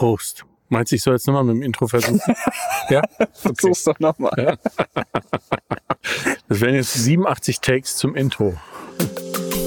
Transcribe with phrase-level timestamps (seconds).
[0.00, 0.46] Prost.
[0.70, 2.22] Meinst du, ich soll jetzt nochmal mit dem Intro versuchen?
[2.88, 3.02] ja?
[3.18, 3.26] Okay.
[3.34, 4.56] Versuch's doch nochmal.
[6.48, 8.54] Das wären jetzt 87 Takes zum Intro.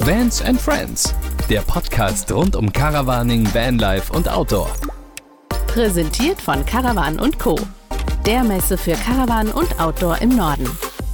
[0.00, 1.14] Vans and Friends,
[1.48, 4.68] der Podcast rund um Caravaning, Vanlife und Outdoor.
[5.68, 7.56] Präsentiert von Caravan und Co.
[8.26, 10.68] Der Messe für Caravan und Outdoor im Norden.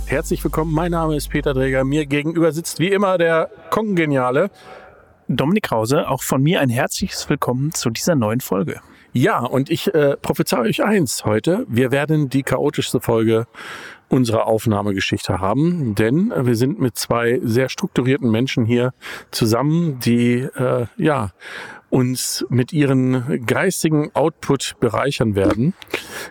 [0.06, 1.84] Herzlich willkommen, mein Name ist Peter Dräger.
[1.84, 4.50] Mir gegenüber sitzt wie immer der Kongeniale.
[5.28, 8.80] Dominik Krause, auch von mir ein herzliches Willkommen zu dieser neuen Folge.
[9.12, 11.66] Ja, und ich äh, prophezei euch eins heute.
[11.68, 13.46] Wir werden die chaotischste Folge
[14.08, 18.92] unserer Aufnahmegeschichte haben, denn wir sind mit zwei sehr strukturierten Menschen hier
[19.30, 21.30] zusammen, die äh, ja
[21.90, 25.74] uns mit ihren geistigen Output bereichern werden.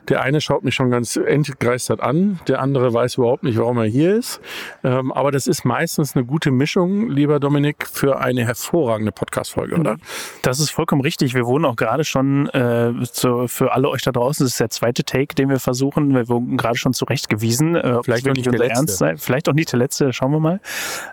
[0.08, 3.86] Der eine schaut mich schon ganz entgeistert an, der andere weiß überhaupt nicht, warum er
[3.86, 4.40] hier ist.
[4.84, 9.98] Ähm, aber das ist meistens eine gute Mischung, lieber Dominik, für eine hervorragende Podcast-Folge, oder?
[10.41, 11.34] Das ist vollkommen richtig.
[11.36, 14.70] Wir wurden auch gerade schon äh, zu, für alle euch da draußen, das ist der
[14.70, 16.16] zweite Take, den wir versuchen.
[16.16, 17.75] Wir wurden gerade schon zurechtgewiesen.
[17.75, 18.75] Äh, Vielleicht auch nicht der letzte.
[18.75, 19.17] Ernst sein.
[19.17, 20.62] Vielleicht auch nicht der letzte, schauen wir mal.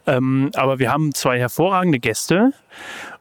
[0.07, 2.53] Ähm, aber wir haben zwei hervorragende Gäste.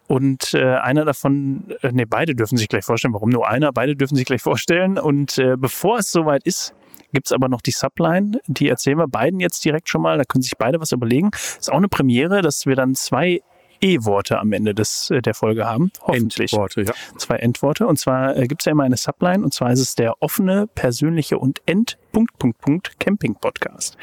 [0.08, 3.14] Und äh, einer davon, äh, nee, beide dürfen sich gleich vorstellen.
[3.14, 3.72] Warum nur einer?
[3.72, 5.00] Beide dürfen sich gleich vorstellen.
[5.00, 6.76] Und äh, bevor es soweit ist,
[7.12, 8.40] gibt's aber noch die Subline.
[8.48, 10.18] Die erzählen wir beiden jetzt direkt schon mal.
[10.18, 11.32] Da können sich beide was überlegen.
[11.34, 13.42] Ist auch eine Premiere, dass wir dann zwei
[13.82, 15.92] E-Worte am Ende des, äh, der Folge haben.
[16.02, 16.54] Hoffentlich.
[16.54, 16.94] Endworte, ja.
[17.18, 17.88] Zwei Endworte.
[17.88, 19.44] Und zwar äh, gibt's ja immer eine Subline.
[19.44, 23.98] Und zwar ist es der offene, persönliche und End Punkt, Punkt, Punkt, Camping Podcast.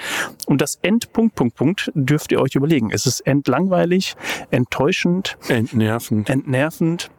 [0.47, 2.91] Und das End, Punkt, Punkt, Punkt dürft ihr euch überlegen.
[2.91, 4.17] Ist es entlangweilig,
[4.50, 6.28] enttäuschend, Entnervend.
[6.28, 7.11] entnervend?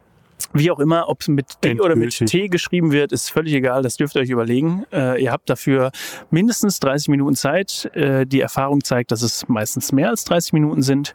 [0.52, 2.30] Wie auch immer, ob es mit D oder mit Endgültig.
[2.30, 3.82] T geschrieben wird, ist völlig egal.
[3.82, 4.84] Das dürft ihr euch überlegen.
[4.92, 5.90] Äh, ihr habt dafür
[6.30, 7.90] mindestens 30 Minuten Zeit.
[7.94, 11.14] Äh, die Erfahrung zeigt, dass es meistens mehr als 30 Minuten sind.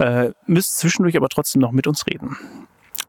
[0.00, 2.36] Äh, müsst zwischendurch aber trotzdem noch mit uns reden.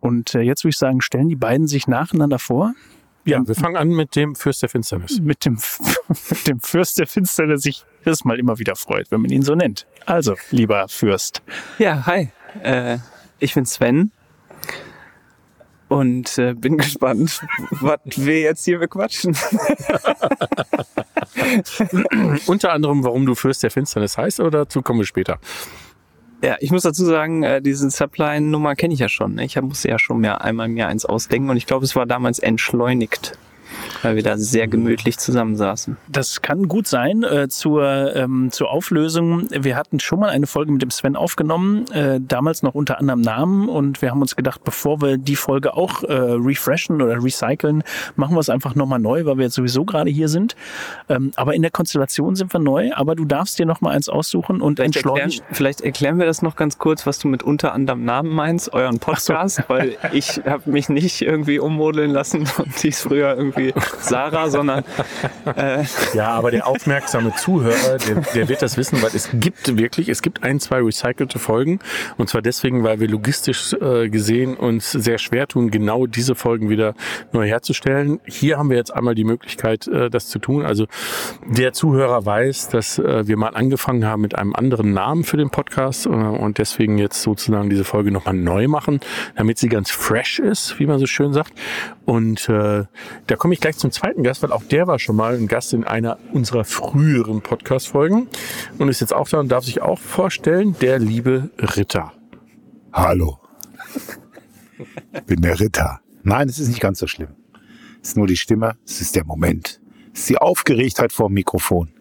[0.01, 2.73] Und äh, jetzt würde ich sagen, stellen die beiden sich nacheinander vor.
[3.23, 5.21] Ja, wir fangen an mit dem Fürst der Finsternis.
[5.21, 5.57] Mit dem,
[6.29, 9.41] mit dem Fürst der Finster, der sich das mal immer wieder freut, wenn man ihn
[9.43, 9.87] so nennt.
[10.05, 11.41] Also, lieber Fürst.
[11.77, 12.29] Ja, hi.
[12.61, 12.97] Äh,
[13.39, 14.11] ich bin Sven.
[15.87, 19.37] Und äh, bin gespannt, was wir jetzt hier bequatschen.
[22.47, 25.39] Unter anderem, warum du Fürst der Finsternis heißt, aber dazu kommen wir später.
[26.43, 29.35] Ja, ich muss dazu sagen, äh, diese Subline-Nummer kenne ich ja schon.
[29.35, 29.45] Ne?
[29.45, 32.39] Ich musste ja schon mehr einmal mir eins ausdenken und ich glaube, es war damals
[32.39, 33.37] entschleunigt,
[34.01, 35.97] weil wir da sehr gemütlich zusammensaßen.
[36.07, 37.23] Das kann gut sein.
[37.23, 39.47] Äh, zur, ähm, zur Auflösung.
[39.51, 43.21] Wir hatten schon mal eine Folge mit dem Sven aufgenommen, äh, damals noch unter anderem
[43.21, 43.69] Namen.
[43.69, 47.83] Und wir haben uns gedacht, bevor wir die Folge auch äh, refreshen oder recyceln,
[48.15, 50.55] machen wir es einfach nochmal neu, weil wir jetzt sowieso gerade hier sind.
[51.09, 52.91] Ähm, aber in der Konstellation sind wir neu.
[52.93, 55.55] Aber du darfst dir nochmal eins aussuchen und Vielleicht erklären, entschleunigen.
[55.55, 58.99] vielleicht erklären wir das noch ganz kurz, was du mit unter anderem Namen meinst, euren
[58.99, 63.60] Podcast, weil ich habe mich nicht irgendwie ummodeln lassen und hieß früher irgendwie
[63.99, 64.83] Sarah, sondern
[65.55, 65.83] äh,
[66.13, 70.21] Ja, aber der aufmerksame Zuhörer, der, der wird das wissen, weil es gibt wirklich, es
[70.21, 71.79] gibt ein, zwei recycelte Folgen.
[72.17, 76.69] Und zwar deswegen, weil wir logistisch äh, gesehen uns sehr schwer tun, genau diese Folgen
[76.69, 76.93] wieder
[77.31, 78.19] neu herzustellen.
[78.25, 80.65] Hier haben wir jetzt einmal die Möglichkeit, äh, das zu tun.
[80.65, 80.87] Also
[81.47, 85.49] der Zuhörer weiß, dass äh, wir mal angefangen haben mit einem anderen Namen für den
[85.49, 88.99] Podcast äh, und deswegen jetzt sozusagen diese Folge nochmal neu machen,
[89.35, 91.53] damit sie ganz fresh ist, wie man so schön sagt.
[92.05, 92.85] Und äh,
[93.27, 95.73] da komme ich gleich zum zweiten Gast, weil auch der war schon mal ein Gast
[95.73, 98.27] in einer unserer früheren Podcast-Folgen
[98.79, 102.11] und ist jetzt auch da und darf sich auch vorstellen, der liebe Ritter.
[102.91, 103.39] Hallo.
[105.13, 106.01] Ich bin der Ritter.
[106.23, 107.35] Nein, es ist nicht ganz so schlimm.
[108.01, 109.79] Es ist nur die Stimme, es ist der Moment.
[110.13, 111.93] Es ist die Aufgeregtheit vor dem Mikrofon.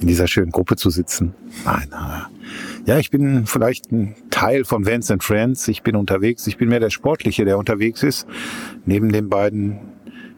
[0.00, 1.34] In dieser schönen Gruppe zu sitzen.
[1.64, 2.28] Nein, na,
[2.86, 5.66] ja, ich bin vielleicht ein Teil von Vans and Friends.
[5.68, 6.46] Ich bin unterwegs.
[6.46, 8.26] Ich bin mehr der Sportliche, der unterwegs ist.
[8.84, 9.78] Neben den beiden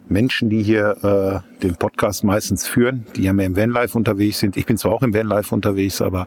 [0.09, 4.57] Menschen, die hier äh, den Podcast meistens führen, die ja mehr im Vanlife unterwegs sind.
[4.57, 6.27] Ich bin zwar auch im Vanlife unterwegs, aber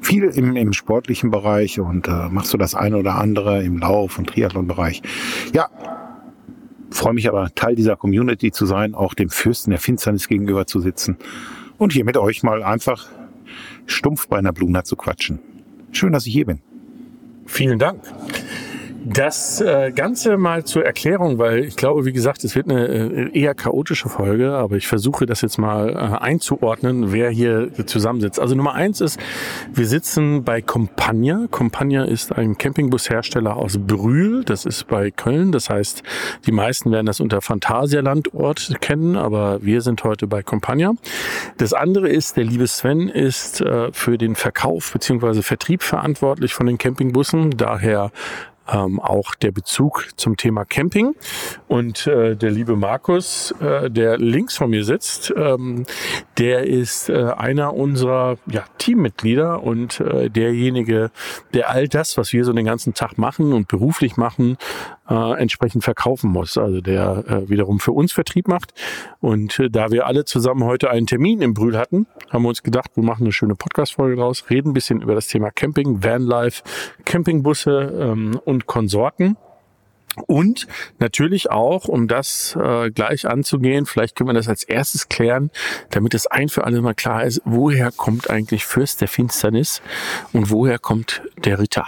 [0.00, 4.18] viel im, im sportlichen Bereich und äh, machst so das eine oder andere im Lauf-
[4.18, 5.02] und Triathlon-Bereich.
[5.54, 5.68] Ja,
[6.90, 10.80] freue mich aber, Teil dieser Community zu sein, auch dem Fürsten der Finsternis gegenüber zu
[10.80, 11.16] sitzen
[11.80, 13.08] und hier mit euch mal einfach
[13.86, 15.38] stumpf bei einer Bluna zu quatschen.
[15.92, 16.60] Schön, dass ich hier bin.
[17.46, 18.02] Vielen Dank.
[19.02, 23.38] Das äh, Ganze mal zur Erklärung, weil ich glaube, wie gesagt, es wird eine äh,
[23.38, 28.38] eher chaotische Folge, aber ich versuche das jetzt mal äh, einzuordnen, wer hier zusammensitzt.
[28.38, 29.18] Also Nummer eins ist,
[29.72, 31.46] wir sitzen bei Compagna.
[31.50, 35.50] Compagna ist ein Campingbushersteller aus Brühl, das ist bei Köln.
[35.50, 36.02] Das heißt,
[36.44, 40.92] die meisten werden das unter Phantasialandort kennen, aber wir sind heute bei Compagna.
[41.56, 45.40] Das andere ist, der liebe Sven ist äh, für den Verkauf bzw.
[45.40, 47.56] Vertrieb verantwortlich von den Campingbussen.
[47.56, 48.12] Daher
[48.72, 51.14] ähm, auch der Bezug zum Thema Camping.
[51.68, 55.84] Und äh, der liebe Markus, äh, der links von mir sitzt, ähm,
[56.38, 61.10] der ist äh, einer unserer ja, Teammitglieder und äh, derjenige,
[61.54, 64.56] der all das, was wir so den ganzen Tag machen und beruflich machen,
[65.10, 66.56] äh, entsprechend verkaufen muss.
[66.56, 68.72] Also der äh, wiederum für uns Vertrieb macht.
[69.20, 72.62] Und äh, da wir alle zusammen heute einen Termin im Brühl hatten, haben wir uns
[72.62, 76.62] gedacht, wir machen eine schöne Podcast-Folge draus, reden ein bisschen über das Thema Camping, Vanlife,
[77.04, 79.36] Campingbusse ähm, und Konsorten.
[80.26, 80.66] Und
[80.98, 85.50] natürlich auch, um das äh, gleich anzugehen, vielleicht können wir das als erstes klären,
[85.90, 89.80] damit es ein für alle mal klar ist, woher kommt eigentlich Fürst der Finsternis
[90.32, 91.86] und woher kommt der Ritter?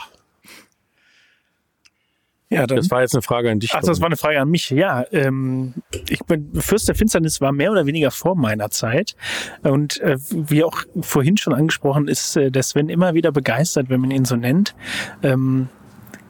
[2.52, 3.70] Ja, dann, Das war jetzt eine Frage an dich.
[3.74, 4.68] Ach, das war eine Frage an mich.
[4.70, 5.74] Ja, ähm,
[6.10, 9.16] ich bin Fürst der Finsternis war mehr oder weniger vor meiner Zeit.
[9.62, 14.00] Und äh, wie auch vorhin schon angesprochen, ist äh, der Sven immer wieder begeistert, wenn
[14.00, 14.74] man ihn so nennt.
[15.22, 15.68] Ähm,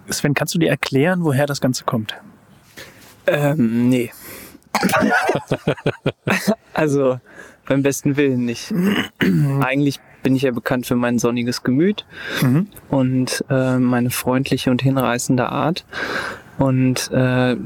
[0.08, 2.14] Sven, kannst du dir erklären, woher das Ganze kommt?
[3.26, 4.12] Ähm, nee.
[6.72, 7.18] also
[7.66, 8.72] beim besten Willen nicht.
[9.60, 12.04] Eigentlich bin ich ja bekannt für mein sonniges Gemüt
[12.42, 12.68] Mhm.
[12.90, 15.84] und äh, meine freundliche und hinreißende Art.
[16.58, 17.56] Und äh,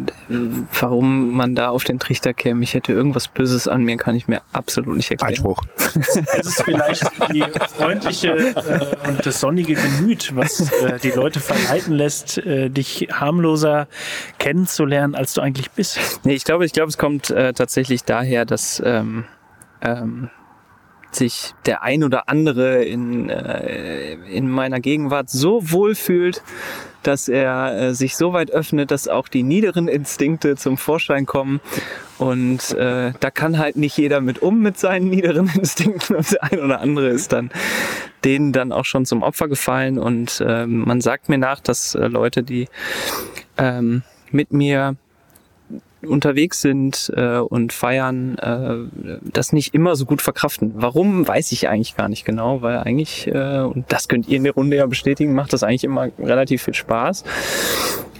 [0.80, 4.28] warum man da auf den Trichter käme, ich hätte irgendwas Böses an mir, kann ich
[4.28, 5.32] mir absolut nicht erklären.
[5.32, 5.60] Einspruch.
[6.38, 7.44] Es ist vielleicht die
[7.76, 13.88] freundliche äh, und das sonnige Gemüt, was äh, die Leute verleiten lässt, äh, dich harmloser
[14.38, 15.98] kennenzulernen, als du eigentlich bist.
[16.24, 19.24] Nee, ich glaube, ich glaube, es kommt äh, tatsächlich daher, dass ähm,
[19.82, 20.30] ähm,
[21.10, 26.42] sich der ein oder andere in, äh, in meiner Gegenwart so wohl fühlt,
[27.02, 31.60] dass er äh, sich so weit öffnet, dass auch die niederen Instinkte zum Vorschein kommen.
[32.18, 36.42] Und äh, da kann halt nicht jeder mit um mit seinen niederen Instinkten und der
[36.42, 37.50] ein oder andere ist dann
[38.24, 39.98] denen dann auch schon zum Opfer gefallen.
[39.98, 42.68] Und ähm, man sagt mir nach, dass äh, Leute, die
[43.56, 44.02] ähm,
[44.32, 44.96] mit mir
[46.02, 50.72] unterwegs sind äh, und feiern, äh, das nicht immer so gut verkraften.
[50.76, 54.44] Warum, weiß ich eigentlich gar nicht genau, weil eigentlich, äh, und das könnt ihr in
[54.44, 57.24] der Runde ja bestätigen, macht das eigentlich immer relativ viel Spaß.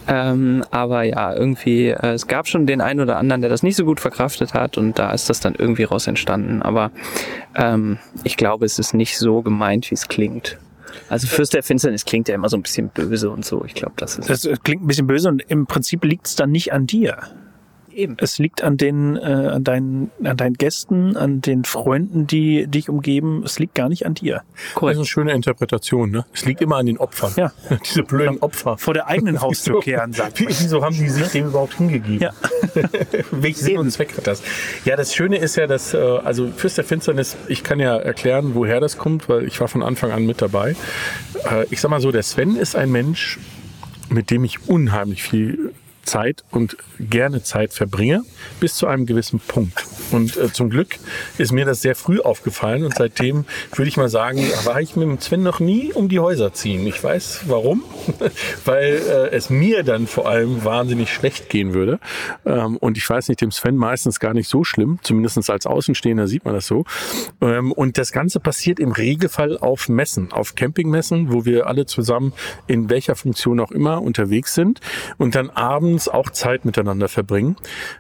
[0.09, 3.77] Ähm, aber ja, irgendwie, äh, es gab schon den einen oder anderen, der das nicht
[3.77, 6.63] so gut verkraftet hat und da ist das dann irgendwie raus entstanden.
[6.63, 6.93] Aber
[7.57, 10.59] ähm, ich glaube, es ist nicht so gemeint, wie es klingt.
[11.09, 13.65] Also Fürst der Finsternis klingt ja immer so ein bisschen böse und so.
[13.65, 16.37] Ich glaube, das ist Das äh, klingt ein bisschen böse und im Prinzip liegt es
[16.37, 17.19] dann nicht an dir.
[17.97, 18.17] Eben.
[18.21, 22.89] Es liegt an den, äh, an deinen, an deinen Gästen, an den Freunden, die dich
[22.89, 23.43] umgeben.
[23.45, 24.43] Es liegt gar nicht an dir.
[24.75, 26.11] Das ist eine schöne Interpretation.
[26.11, 26.27] Ne?
[26.33, 27.33] Es liegt immer an den Opfern.
[27.37, 27.53] Ja.
[27.85, 28.79] Diese blöden Opfer.
[28.79, 30.49] Vor der eigenen Haustür kehren, sagt man.
[30.49, 32.21] Wieso haben die sich dem überhaupt hingegeben?
[32.21, 32.33] Ja.
[33.31, 34.43] Welchen Sinn und Zweck hat das?
[34.85, 38.55] Ja, das Schöne ist ja, dass, äh, also Fürst der Finsternis, ich kann ja erklären,
[38.55, 40.77] woher das kommt, weil ich war von Anfang an mit dabei.
[41.51, 43.39] Äh, ich sag mal so, der Sven ist ein Mensch,
[44.09, 45.73] mit dem ich unheimlich viel
[46.07, 48.23] Zeit und gerne Zeit verbringe,
[48.61, 49.85] bis zu einem gewissen Punkt.
[50.13, 50.97] Und äh, zum Glück
[51.37, 53.45] ist mir das sehr früh aufgefallen und seitdem
[53.75, 56.87] würde ich mal sagen, war ich mit dem Sven noch nie um die Häuser ziehen.
[56.87, 57.83] Ich weiß warum,
[58.65, 61.99] weil äh, es mir dann vor allem wahnsinnig schlecht gehen würde.
[62.45, 66.29] Ähm, und ich weiß nicht, dem Sven meistens gar nicht so schlimm, zumindest als Außenstehender
[66.29, 66.85] sieht man das so.
[67.41, 72.33] Ähm, und das Ganze passiert im Regelfall auf Messen, auf Campingmessen, wo wir alle zusammen
[72.67, 74.81] in welcher Funktion auch immer unterwegs sind
[75.19, 77.57] und dann abends auch Zeit miteinander verbringen.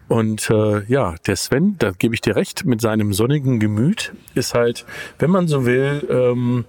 [0.08, 4.54] Und äh, ja, der Sven, da gebe ich dir recht, mit seinem sonnigen Gemüt ist
[4.54, 4.84] halt,
[5.18, 6.64] wenn man so will, ähm,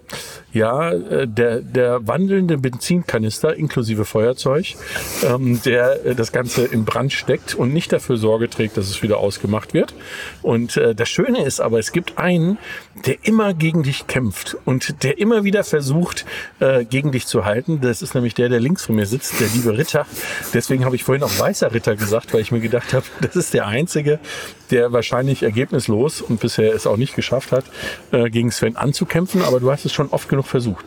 [0.53, 4.75] ja, äh, der, der wandelnde Benzinkanister inklusive Feuerzeug,
[5.23, 9.03] ähm, der äh, das Ganze in Brand steckt und nicht dafür Sorge trägt, dass es
[9.03, 9.93] wieder ausgemacht wird.
[10.41, 12.57] Und äh, das Schöne ist aber, es gibt einen,
[13.05, 16.25] der immer gegen dich kämpft und der immer wieder versucht,
[16.59, 17.81] äh, gegen dich zu halten.
[17.81, 20.05] Das ist nämlich der, der links von mir sitzt, der liebe Ritter.
[20.53, 23.53] Deswegen habe ich vorhin auch weißer Ritter gesagt, weil ich mir gedacht habe, das ist
[23.53, 24.19] der Einzige,
[24.71, 27.65] der wahrscheinlich ergebnislos und bisher es auch nicht geschafft hat,
[28.11, 29.41] äh, gegen Sven anzukämpfen.
[29.43, 30.85] Aber du hast es schon oft genug versucht.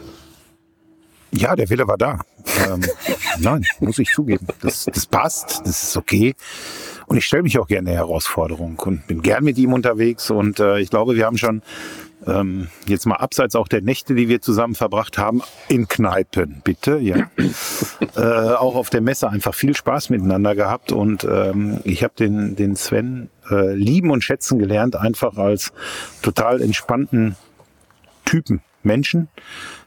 [1.33, 2.19] Ja, der Wille war da.
[2.67, 2.81] Ähm,
[3.39, 4.47] nein, muss ich zugeben.
[4.63, 6.35] Das, das passt, das ist okay.
[7.07, 10.31] Und ich stelle mich auch gerne der Herausforderung und bin gern mit ihm unterwegs.
[10.31, 11.63] Und äh, ich glaube, wir haben schon
[12.27, 16.99] ähm, jetzt mal abseits auch der Nächte, die wir zusammen verbracht haben, in Kneipen, bitte,
[16.99, 17.31] ja.
[18.17, 20.93] äh, auch auf der Messe einfach viel Spaß miteinander gehabt.
[20.93, 25.73] Und ähm, ich habe den, den Sven äh, lieben und schätzen gelernt, einfach als
[26.23, 27.37] total entspannten
[28.25, 29.29] Typen, Menschen,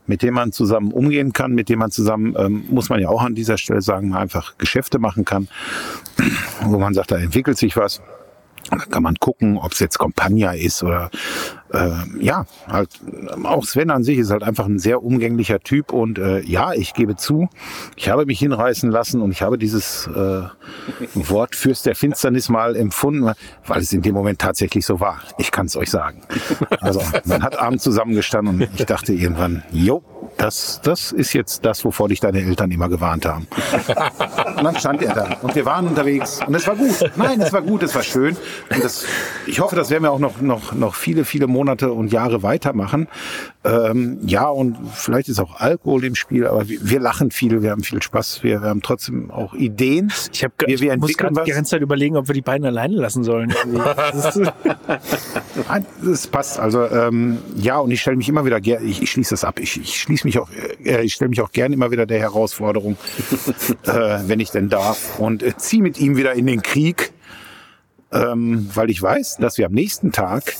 [0.07, 3.23] mit dem man zusammen umgehen kann, mit dem man zusammen, ähm, muss man ja auch
[3.23, 5.47] an dieser Stelle sagen, einfach Geschäfte machen kann,
[6.61, 8.01] wo man sagt, da entwickelt sich was.
[8.71, 11.09] Und dann kann man gucken, ob es jetzt Compagna ist oder
[11.73, 11.89] äh,
[12.19, 12.89] ja, halt
[13.43, 16.93] auch Sven an sich ist halt einfach ein sehr umgänglicher Typ und äh, ja, ich
[16.93, 17.49] gebe zu,
[17.95, 20.43] ich habe mich hinreißen lassen und ich habe dieses äh,
[21.15, 23.33] Wort Fürst der Finsternis mal empfunden,
[23.65, 25.21] weil es in dem Moment tatsächlich so war.
[25.37, 26.21] Ich kann es euch sagen.
[26.79, 30.03] Also man hat abends zusammengestanden und ich dachte irgendwann, jo,
[30.37, 33.47] das, das ist jetzt das, wovor dich deine Eltern immer gewarnt haben.
[34.57, 37.11] Und dann stand er da und wir waren unterwegs und es war gut.
[37.15, 38.35] Nein, es war gut, es war schön.
[38.69, 39.05] Und das,
[39.45, 43.07] ich hoffe, das werden wir auch noch, noch, noch viele, viele Monate und Jahre weitermachen.
[43.65, 47.71] Ähm, ja, und vielleicht ist auch Alkohol im Spiel, aber wir, wir lachen viel, wir
[47.71, 50.11] haben viel Spaß, wir, wir haben trotzdem auch Ideen.
[50.31, 52.65] Ich, hab, wir, wir ich muss gerade die ganze Zeit überlegen, ob wir die beiden
[52.65, 53.53] alleine lassen sollen.
[55.67, 56.59] Nein, das passt.
[56.59, 59.59] Also ähm, ja, und ich stelle mich immer wieder gerne, ich, ich schließe das ab.
[59.59, 60.49] Ich, ich schließe mich auch,
[60.83, 62.97] äh, ich stelle mich auch gerne immer wieder der Herausforderung,
[63.83, 67.13] äh, wenn ich denn darf, und äh, ziehe mit ihm wieder in den Krieg,
[68.11, 70.53] ähm, weil ich weiß, dass wir am nächsten Tag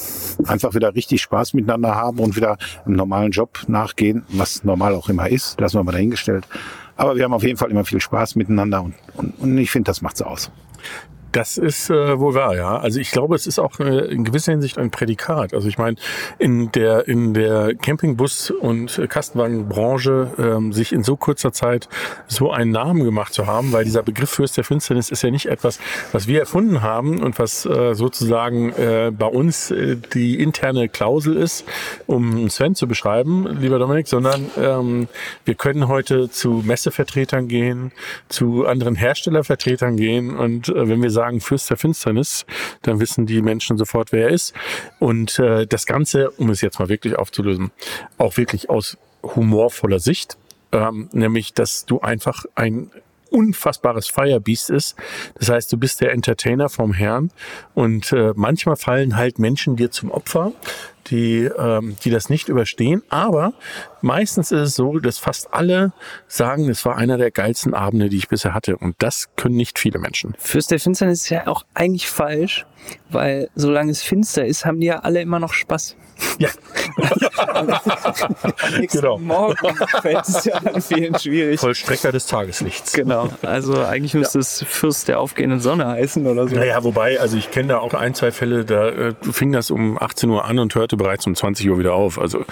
[0.45, 5.09] einfach wieder richtig Spaß miteinander haben und wieder einem normalen Job nachgehen, was normal auch
[5.09, 5.59] immer ist.
[5.59, 6.47] Lassen wir mal dahingestellt.
[6.95, 9.89] Aber wir haben auf jeden Fall immer viel Spaß miteinander und, und, und ich finde,
[9.89, 10.51] das macht's aus.
[11.33, 12.77] Das ist äh, wohl wahr, ja.
[12.77, 15.55] Also ich glaube, es ist auch äh, in gewisser Hinsicht ein Prädikat.
[15.55, 15.97] Also ich meine,
[16.37, 21.89] in der in der Campingbus- und äh, Kastenwagenbranche ähm, sich in so kurzer Zeit
[22.27, 25.47] so einen Namen gemacht zu haben, weil dieser Begriff Fürst der Finsternis ist ja nicht
[25.47, 25.79] etwas,
[26.11, 31.35] was wir erfunden haben und was äh, sozusagen äh, bei uns äh, die interne Klausel
[31.35, 31.65] ist,
[32.05, 35.07] um Sven zu beschreiben, lieber Dominik, sondern ähm,
[35.45, 37.91] wir können heute zu Messevertretern gehen,
[38.29, 42.45] zu anderen Herstellervertretern gehen und äh, wenn wir sagen Fürst der Finsternis,
[42.81, 44.53] dann wissen die Menschen sofort, wer er ist.
[44.99, 47.71] Und äh, das Ganze, um es jetzt mal wirklich aufzulösen,
[48.17, 50.37] auch wirklich aus humorvoller Sicht,
[50.71, 52.91] ähm, nämlich, dass du einfach ein
[53.33, 54.95] unfassbares Firebeast ist.
[55.39, 57.31] Das heißt, du bist der Entertainer vom Herrn
[57.73, 60.51] und äh, manchmal fallen halt Menschen dir zum Opfer,
[61.07, 63.03] die, ähm, die das nicht überstehen.
[63.09, 63.53] Aber
[64.01, 65.93] meistens ist es so, dass fast alle
[66.27, 68.77] sagen, es war einer der geilsten Abende, die ich bisher hatte.
[68.77, 70.35] Und das können nicht viele Menschen.
[70.37, 72.65] Fürst der Finsternis ist ja auch eigentlich falsch,
[73.09, 75.95] weil solange es finster ist, haben die ja alle immer noch Spaß.
[76.37, 76.49] Ja.
[78.91, 79.17] Genau.
[79.17, 81.59] Morgen fällt es ja an vielen schwierig.
[81.59, 82.93] Vollstrecker des Tageslichts.
[82.93, 83.29] Genau.
[83.41, 86.55] Also eigentlich müsste es Fürst der aufgehenden Sonne heißen oder so.
[86.55, 90.01] Naja, wobei, also ich kenne da auch ein, zwei Fälle, da äh, fing das um
[90.01, 92.19] 18 Uhr an und hörte bereits um 20 Uhr wieder auf.
[92.19, 92.45] Also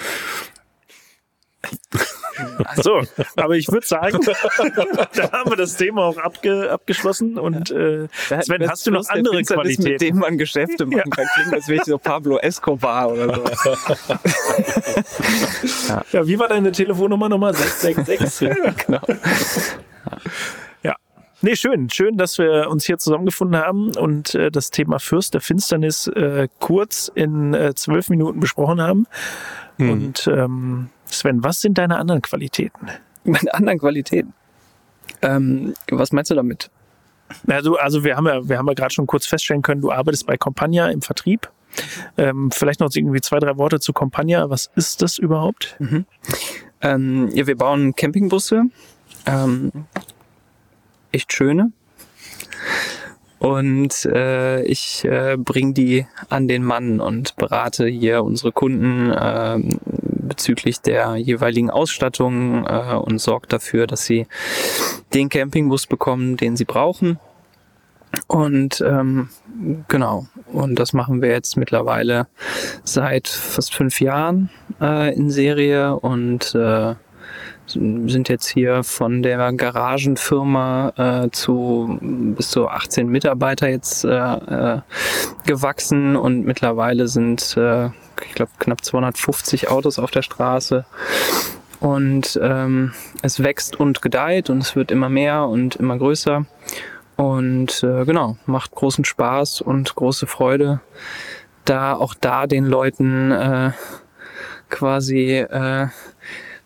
[2.82, 3.02] So,
[3.36, 4.18] aber ich würde sagen,
[5.14, 7.38] da haben wir das Thema auch abge, abgeschlossen.
[7.38, 8.08] Und äh,
[8.40, 9.92] Sven, hast du noch andere Qualitäten?
[9.92, 11.26] mit dem man Geschäfte machen kann?
[11.34, 13.74] Klingt, als wäre ich so Pablo Escobar oder so.
[16.12, 17.54] Ja, wie war deine Telefonnummer nochmal?
[17.56, 18.50] 666.
[18.86, 19.00] genau.
[21.44, 21.90] Nee, schön.
[21.90, 26.46] Schön, dass wir uns hier zusammengefunden haben und äh, das Thema Fürst der Finsternis äh,
[26.60, 29.06] kurz in äh, zwölf Minuten besprochen haben.
[29.78, 32.88] Und ähm, Sven, was sind deine anderen Qualitäten?
[33.24, 34.34] Meine anderen Qualitäten.
[35.20, 36.70] Ähm, was meinst du damit?
[37.48, 40.26] Also, also wir haben ja, wir haben ja gerade schon kurz feststellen können, du arbeitest
[40.26, 41.50] bei Compagna im Vertrieb.
[42.18, 44.50] Ähm, vielleicht noch irgendwie zwei, drei Worte zu Compagna.
[44.50, 45.76] Was ist das überhaupt?
[46.82, 48.64] Ähm, ja, wir bauen Campingbusse.
[49.26, 49.72] Ähm,
[51.12, 51.72] echt schöne.
[53.38, 59.80] Und äh, ich äh, bringe die an den Mann und berate hier unsere Kunden ähm,
[60.32, 64.28] bezüglich der jeweiligen Ausstattung äh, und sorge dafür, dass sie
[65.12, 67.18] den Campingbus bekommen, den sie brauchen.
[68.28, 69.28] Und ähm,
[69.88, 72.28] genau, und das machen wir jetzt mittlerweile
[72.84, 74.50] seit fast fünf Jahren
[74.80, 76.94] äh, in Serie und äh,
[77.66, 80.92] sind jetzt hier von der Garagenfirma
[81.24, 84.80] äh, zu bis zu 18 Mitarbeiter jetzt äh, äh,
[85.46, 87.86] gewachsen und mittlerweile sind, äh,
[88.26, 90.84] ich glaube, knapp 250 Autos auf der Straße.
[91.80, 92.92] Und ähm,
[93.22, 96.46] es wächst und gedeiht und es wird immer mehr und immer größer.
[97.16, 100.80] Und äh, genau, macht großen Spaß und große Freude,
[101.64, 103.72] da auch da den Leuten äh,
[104.70, 105.88] quasi äh,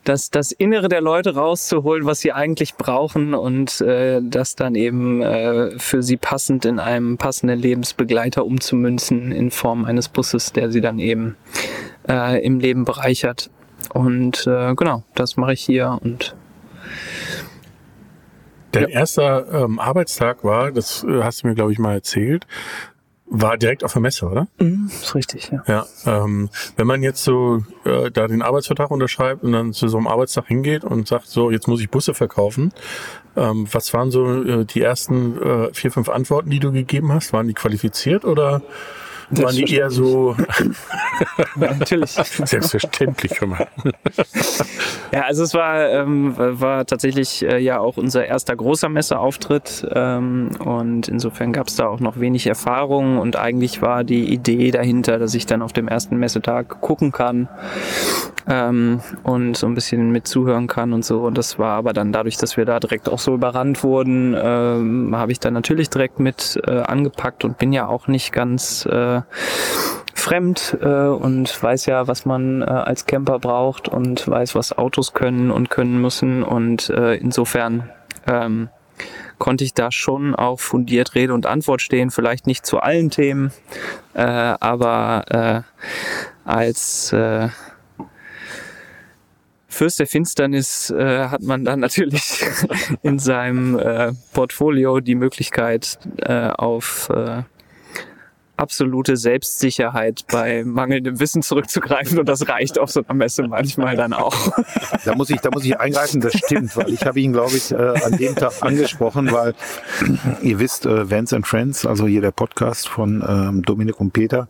[0.07, 5.21] das, das Innere der Leute rauszuholen, was sie eigentlich brauchen und äh, das dann eben
[5.21, 10.81] äh, für sie passend in einem passenden Lebensbegleiter umzumünzen in Form eines Busses, der sie
[10.81, 11.37] dann eben
[12.09, 13.51] äh, im Leben bereichert.
[13.93, 16.37] Und äh, genau, das mache ich hier und
[18.73, 22.47] Dein erster ähm, Arbeitstag war, das äh, hast du mir, glaube ich, mal erzählt,
[23.28, 24.47] war direkt auf der Messe, oder?
[24.59, 25.62] mm, ist richtig, ja.
[25.66, 25.87] Ja.
[26.06, 30.06] Ähm, wenn man jetzt so äh, da den Arbeitsvertrag unterschreibt und dann zu so einem
[30.06, 32.73] Arbeitstag hingeht und sagt, so, jetzt muss ich Busse verkaufen,
[33.37, 37.35] Ähm, was waren so äh, die ersten äh, vier, fünf Antworten, die du gegeben hast?
[37.35, 38.62] Waren die qualifiziert oder
[39.30, 40.37] waren die eher so
[41.56, 42.11] Natürlich.
[42.11, 43.40] selbstverständlich?
[43.40, 43.66] Hör mal.
[45.12, 50.50] Ja, also es war, ähm, war tatsächlich äh, ja auch unser erster großer Messeauftritt ähm,
[50.59, 55.18] und insofern gab es da auch noch wenig Erfahrung und eigentlich war die Idee dahinter,
[55.18, 57.49] dass ich dann auf dem ersten Messetag gucken kann
[58.49, 62.12] ähm, und so ein bisschen mit zuhören kann und so und das war aber dann
[62.12, 66.21] dadurch, dass wir da direkt auch so überrannt wurden, ähm, habe ich dann natürlich direkt
[66.21, 69.16] mit äh, angepackt und bin ja auch nicht ganz äh,
[70.15, 75.13] fremd äh, und weiß ja, was man äh, als Camper braucht und weiß, was Autos
[75.13, 76.43] können und können müssen.
[76.43, 77.91] Und äh, insofern
[78.27, 78.69] ähm,
[79.39, 82.11] konnte ich da schon auch fundiert Rede und Antwort stehen.
[82.11, 83.53] Vielleicht nicht zu allen Themen,
[84.15, 85.65] äh, aber
[86.45, 87.49] äh, als äh,
[89.69, 92.45] Fürst der Finsternis äh, hat man dann natürlich
[93.03, 97.43] in seinem äh, Portfolio die Möglichkeit äh, auf äh,
[98.57, 104.13] absolute Selbstsicherheit bei mangelndem Wissen zurückzugreifen und das reicht auf so einer Messe manchmal dann
[104.13, 104.35] auch.
[105.05, 107.71] Da muss ich, da muss ich eingreifen, das stimmt, weil ich habe ihn, glaube ich,
[107.71, 109.55] äh, an dem Tag angesprochen, weil
[110.43, 114.49] ihr wisst, äh, Vance and Friends, also hier der Podcast von ähm, Dominik und Peter,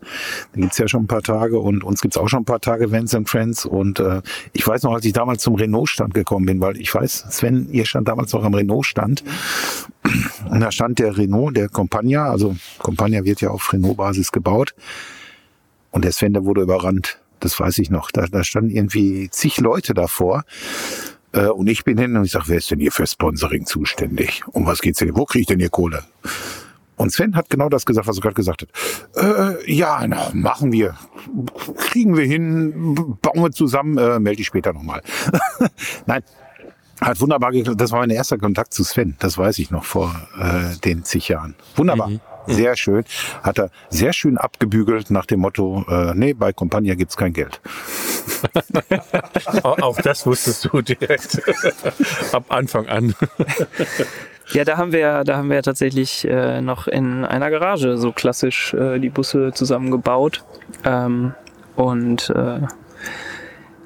[0.55, 2.91] den gibt's ja schon ein paar Tage und uns gibt's auch schon ein paar Tage
[2.91, 4.21] Vance and Friends und äh,
[4.53, 7.85] ich weiß noch, als ich damals zum Renault-Stand gekommen bin, weil ich weiß, Sven, ihr
[7.85, 9.23] stand damals noch am Renault-Stand
[10.49, 14.73] und da stand der Renault, der Compagna, also Compagna wird ja auf Renault-Basis gebaut.
[15.91, 17.19] Und der Sven, der wurde überrannt.
[17.39, 18.11] Das weiß ich noch.
[18.11, 20.43] Da, da standen irgendwie zig Leute davor.
[21.31, 24.43] Äh, und ich bin hin und ich sage, wer ist denn hier für Sponsoring zuständig?
[24.51, 25.15] Um was geht's denn?
[25.15, 26.03] Wo kriege ich denn hier Kohle?
[26.95, 28.69] Und Sven hat genau das gesagt, was er gerade gesagt hat.
[29.15, 30.95] Äh, ja, na, machen wir.
[31.77, 35.03] Kriegen wir hin, bauen wir zusammen, äh, melde ich später nochmal.
[36.07, 36.23] Nein,
[37.01, 37.79] hat wunderbar geklappt.
[37.79, 39.15] Das war mein erster Kontakt zu Sven.
[39.19, 41.55] Das weiß ich noch vor äh, den zig Jahren.
[41.75, 42.11] Wunderbar.
[42.47, 43.03] Sehr schön.
[43.43, 47.59] Hat er sehr schön abgebügelt nach dem Motto, äh, nee, bei Compagnia gibt's kein Geld.
[49.63, 51.41] Auch auch das wusstest du direkt
[52.33, 53.15] ab Anfang an.
[54.53, 58.73] Ja, da haben wir, da haben wir tatsächlich äh, noch in einer Garage so klassisch
[58.73, 60.45] äh, die Busse zusammengebaut.
[60.85, 61.33] Ähm,
[61.75, 62.61] und äh,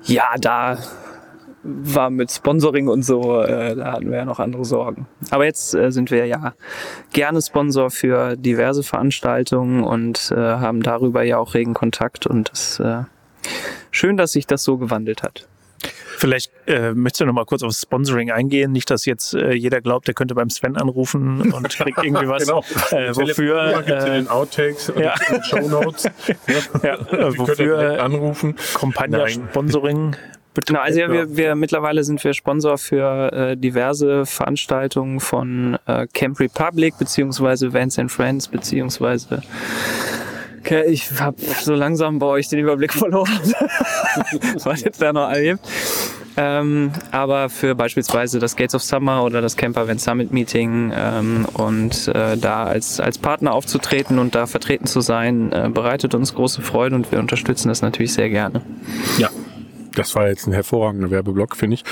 [0.03, 0.77] ja, da
[1.63, 5.07] war mit Sponsoring und so, äh, da hatten wir ja noch andere Sorgen.
[5.29, 6.53] Aber jetzt äh, sind wir ja
[7.13, 12.79] gerne Sponsor für diverse Veranstaltungen und äh, haben darüber ja auch regen Kontakt und es
[12.79, 13.03] äh,
[13.91, 15.47] schön, dass sich das so gewandelt hat.
[16.17, 18.71] Vielleicht äh, möchtest du noch mal kurz aufs Sponsoring eingehen.
[18.71, 22.45] Nicht, dass jetzt äh, jeder glaubt, der könnte beim Sven anrufen und kriegt irgendwie was.
[22.45, 22.63] Genau.
[22.91, 23.81] Äh, wofür?
[23.83, 25.15] gibt's in Äh, den Outtakes und ja.
[25.27, 26.03] in den Shownotes.
[26.83, 28.55] ja, direkt wofür anrufen.
[28.75, 29.47] Compagnia Nein.
[29.49, 30.15] Sponsoring?
[30.53, 36.07] Genau, also ja, wir, wir mittlerweile sind wir Sponsor für äh, diverse Veranstaltungen von äh,
[36.13, 39.41] Camp Republic beziehungsweise Vans and Friends beziehungsweise
[40.63, 43.39] Okay, ich habe so langsam bei euch den Überblick verloren,
[44.63, 45.59] was jetzt da noch gibt.
[46.37, 51.45] Ähm, aber für beispielsweise das Gates of Summer oder das Camper Van Summit Meeting ähm,
[51.53, 56.33] und äh, da als, als Partner aufzutreten und da vertreten zu sein, äh, bereitet uns
[56.33, 58.61] große Freude und wir unterstützen das natürlich sehr gerne.
[59.17, 59.29] Ja,
[59.95, 61.83] das war jetzt ein hervorragender Werbeblock, finde ich.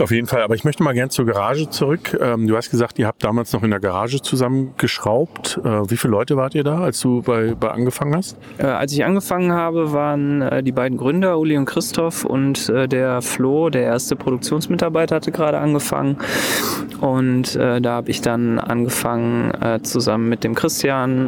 [0.00, 0.42] Auf jeden Fall.
[0.42, 2.18] Aber ich möchte mal gern zur Garage zurück.
[2.20, 5.60] Ähm, du hast gesagt, ihr habt damals noch in der Garage zusammengeschraubt.
[5.64, 8.36] Äh, wie viele Leute wart ihr da, als du bei, bei angefangen hast?
[8.58, 12.88] Äh, als ich angefangen habe, waren äh, die beiden Gründer, Uli und Christoph, und äh,
[12.88, 16.16] der Flo, der erste Produktionsmitarbeiter, hatte gerade angefangen.
[17.00, 21.26] Und äh, da habe ich dann angefangen, äh, zusammen mit dem Christian,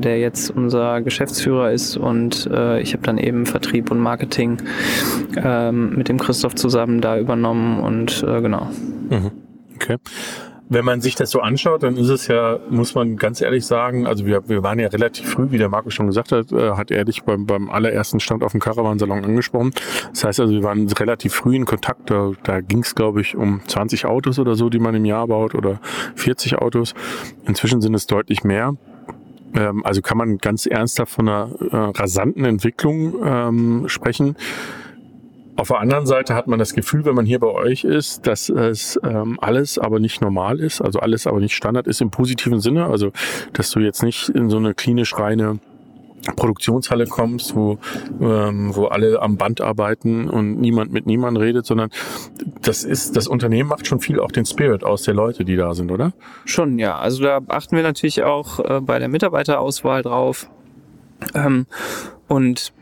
[0.00, 1.96] der jetzt unser Geschäftsführer ist.
[1.96, 2.46] Und
[2.80, 4.58] ich habe dann eben Vertrieb und Marketing
[5.36, 7.80] ähm, mit dem Christoph zusammen da übernommen.
[7.80, 8.68] Und äh, genau.
[9.74, 9.96] Okay.
[10.68, 14.04] Wenn man sich das so anschaut, dann ist es ja, muss man ganz ehrlich sagen,
[14.06, 16.90] also wir, wir waren ja relativ früh, wie der Marco schon gesagt hat, äh, hat
[16.90, 19.70] er dich beim, beim allerersten Stand auf dem Caravansalon angesprochen.
[20.10, 22.10] Das heißt also, wir waren relativ früh in Kontakt.
[22.10, 25.28] Da, da ging es, glaube ich, um 20 Autos oder so, die man im Jahr
[25.28, 25.78] baut oder
[26.16, 26.94] 40 Autos.
[27.46, 28.74] Inzwischen sind es deutlich mehr.
[29.54, 34.36] Ähm, also kann man ganz ernsthaft von einer äh, rasanten Entwicklung ähm, sprechen.
[35.56, 38.50] Auf der anderen Seite hat man das Gefühl, wenn man hier bei euch ist, dass
[38.50, 42.60] es ähm, alles aber nicht normal ist, also alles aber nicht Standard ist im positiven
[42.60, 42.86] Sinne.
[42.86, 43.10] Also,
[43.54, 45.58] dass du jetzt nicht in so eine klinisch reine
[46.34, 47.78] Produktionshalle kommst, wo,
[48.20, 51.90] ähm, wo alle am Band arbeiten und niemand mit niemandem redet, sondern
[52.62, 55.74] das ist, das Unternehmen macht schon viel auch den Spirit aus der Leute, die da
[55.74, 56.12] sind, oder?
[56.44, 56.98] Schon, ja.
[56.98, 60.50] Also da achten wir natürlich auch äh, bei der Mitarbeiterauswahl drauf.
[61.34, 61.66] Ähm,
[62.28, 62.72] und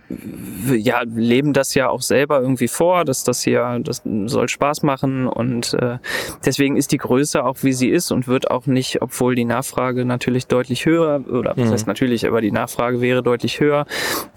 [0.74, 5.26] ja, leben das ja auch selber irgendwie vor, dass das hier, das soll Spaß machen
[5.26, 5.98] und äh,
[6.44, 10.04] deswegen ist die Größe auch wie sie ist und wird auch nicht, obwohl die Nachfrage
[10.04, 11.72] natürlich deutlich höher oder das Mhm.
[11.72, 13.86] heißt natürlich, aber die Nachfrage wäre deutlich höher.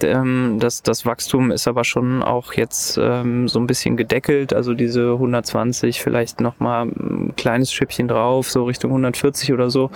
[0.02, 4.74] Ähm, das, das Wachstum ist aber schon auch jetzt ähm, so ein bisschen gedeckelt, also
[4.74, 9.90] diese 120 vielleicht nochmal ein kleines Schippchen drauf, so Richtung 140 oder so.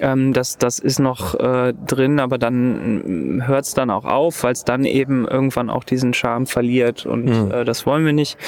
[0.00, 4.52] Ähm, das, das ist noch äh, drin, aber dann hört es dann auch auf, weil
[4.52, 7.50] es dann eben irgendwann auch diesen Charme verliert und Mhm.
[7.52, 8.38] äh, das wollen wir nicht,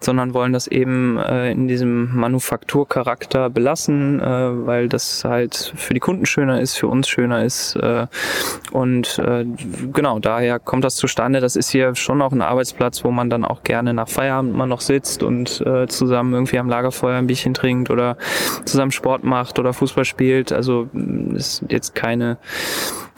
[0.00, 6.00] sondern wollen das eben äh, in diesem Manufakturcharakter belassen, äh, weil das halt für die
[6.00, 8.06] Kunden schöner ist, für uns schöner ist äh,
[8.72, 9.44] und äh,
[9.92, 11.40] genau, daher kommt das zustande.
[11.40, 14.66] Das ist hier schon auch ein Arbeitsplatz, wo man dann auch gerne nach Feierabend mal
[14.66, 18.16] noch sitzt und äh, zusammen irgendwie am Lagerfeuer ein Bierchen trinkt oder
[18.64, 20.52] zusammen Sport macht oder Fußball spielt.
[20.52, 22.38] Also mh, ist jetzt keine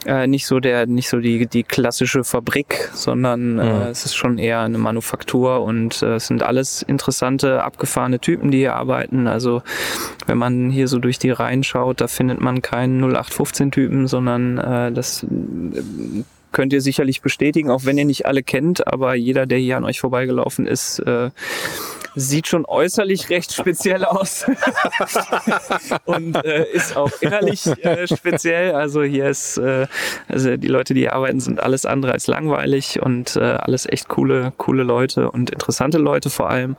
[0.05, 3.59] äh, nicht so der nicht so die die klassische Fabrik, sondern Mhm.
[3.59, 8.51] äh, es ist schon eher eine Manufaktur und äh, es sind alles interessante abgefahrene Typen,
[8.51, 9.27] die hier arbeiten.
[9.27, 9.61] Also
[10.27, 14.57] wenn man hier so durch die Reihen schaut, da findet man keinen 0815 Typen, sondern
[14.57, 15.27] äh, das äh,
[16.51, 19.83] könnt ihr sicherlich bestätigen, auch wenn ihr nicht alle kennt, aber jeder, der hier an
[19.83, 21.29] euch vorbeigelaufen ist, äh,
[22.15, 24.45] sieht schon äußerlich recht speziell aus
[26.05, 28.73] und äh, ist auch innerlich äh, speziell.
[28.73, 29.87] Also hier ist, äh,
[30.27, 34.07] also die Leute, die hier arbeiten, sind alles andere als langweilig und äh, alles echt
[34.07, 36.75] coole, coole Leute und interessante Leute vor allem.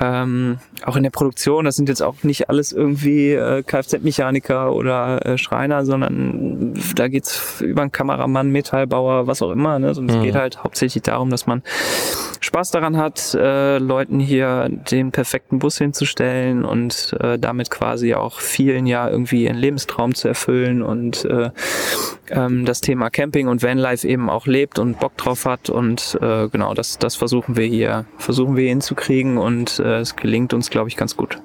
[0.00, 5.24] Ähm, auch in der Produktion, das sind jetzt auch nicht alles irgendwie äh, Kfz-Mechaniker oder
[5.24, 9.78] äh, Schreiner, sondern da geht's über einen Kameramann, Metallbauer, was auch immer.
[9.78, 9.88] Ne?
[9.94, 10.22] Und es Mhm.
[10.22, 11.62] geht halt hauptsächlich darum, dass man
[12.40, 18.40] Spaß daran hat, äh, Leuten hier den perfekten Bus hinzustellen und äh, damit quasi auch
[18.40, 21.50] vielen ja irgendwie ihren Lebenstraum zu erfüllen und äh,
[22.30, 26.48] ähm, das Thema Camping und Vanlife eben auch lebt und Bock drauf hat und äh,
[26.48, 30.88] genau das das versuchen wir hier versuchen wir hinzukriegen und äh, es gelingt uns glaube
[30.88, 31.38] ich ganz gut.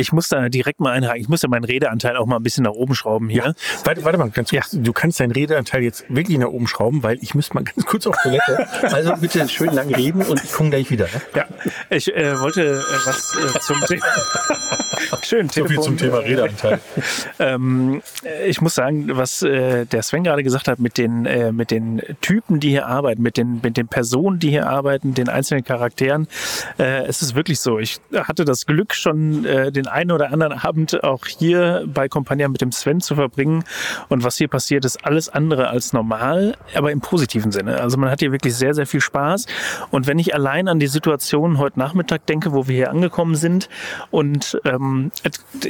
[0.00, 1.20] Ich muss da direkt mal einhaken.
[1.20, 3.54] Ich muss ja meinen Redeanteil auch mal ein bisschen nach oben schrauben hier.
[3.84, 4.70] Warte, warte mal, ganz kurz.
[4.72, 8.06] Du kannst deinen Redeanteil jetzt wirklich nach oben schrauben, weil ich müsste mal ganz kurz
[8.06, 8.66] auf Toilette.
[8.82, 11.04] Also bitte schön lang reden und ich komme gleich wieder.
[11.04, 11.20] ne?
[11.34, 11.44] Ja,
[11.90, 14.06] ich äh, wollte äh, was äh, zum Thema.
[15.22, 16.80] Schön, So viel zum Thema Redeanteil.
[17.38, 21.52] Ähm, äh, ich muss sagen, was äh, der Sven gerade gesagt hat mit den, äh,
[21.52, 25.28] mit den Typen, die hier arbeiten, mit den, mit den Personen, die hier arbeiten, den
[25.28, 26.28] einzelnen Charakteren,
[26.76, 27.78] es ist wirklich so.
[27.78, 32.60] Ich hatte das Glück, schon den einen oder anderen Abend auch hier bei Compagnia mit
[32.60, 33.64] dem Sven zu verbringen.
[34.08, 37.80] Und was hier passiert, ist alles andere als normal, aber im positiven Sinne.
[37.80, 39.46] Also man hat hier wirklich sehr, sehr viel Spaß.
[39.90, 43.68] Und wenn ich allein an die Situation heute Nachmittag denke, wo wir hier angekommen sind
[44.10, 45.10] und ähm,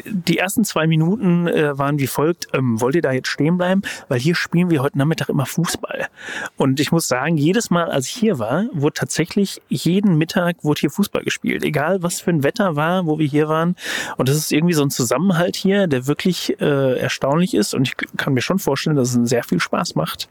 [0.05, 3.83] die ersten zwei Minuten äh, waren wie folgt, ähm, wollt ihr da jetzt stehen bleiben?
[4.09, 6.09] Weil hier spielen wir heute Nachmittag immer Fußball.
[6.57, 10.81] Und ich muss sagen, jedes Mal, als ich hier war, wurde tatsächlich jeden Mittag wurde
[10.81, 11.65] hier Fußball gespielt.
[11.65, 13.77] Egal, was für ein Wetter war, wo wir hier waren.
[14.17, 17.75] Und das ist irgendwie so ein Zusammenhalt hier, der wirklich äh, erstaunlich ist.
[17.75, 20.29] Und ich kann mir schon vorstellen, dass es sehr viel Spaß macht,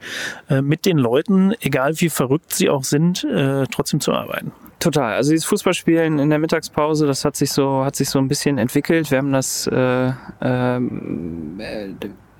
[0.48, 4.52] äh, mit den Leuten, egal wie verrückt sie auch sind, äh, trotzdem zu arbeiten.
[4.78, 5.12] Total.
[5.12, 8.56] Also dieses Fußballspielen in der Mittagspause, das hat sich so, hat sich so ein bisschen
[8.56, 9.10] entwickelt.
[9.10, 11.88] Wir haben das äh, ähm, äh,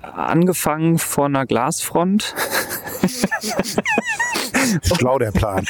[0.01, 2.35] angefangen vor einer Glasfront
[4.83, 5.65] Schlau der Plan.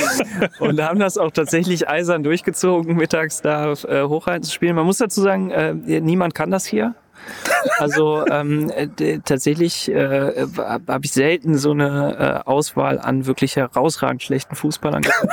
[0.58, 4.76] und haben das auch tatsächlich eisern durchgezogen, mittags da äh, Hochheiten zu spielen.
[4.76, 6.94] Man muss dazu sagen, äh, niemand kann das hier.
[7.78, 14.22] Also ähm, äh, tatsächlich äh, habe ich selten so eine äh, Auswahl an wirklich herausragend
[14.22, 15.28] schlechten Fußballern gehabt.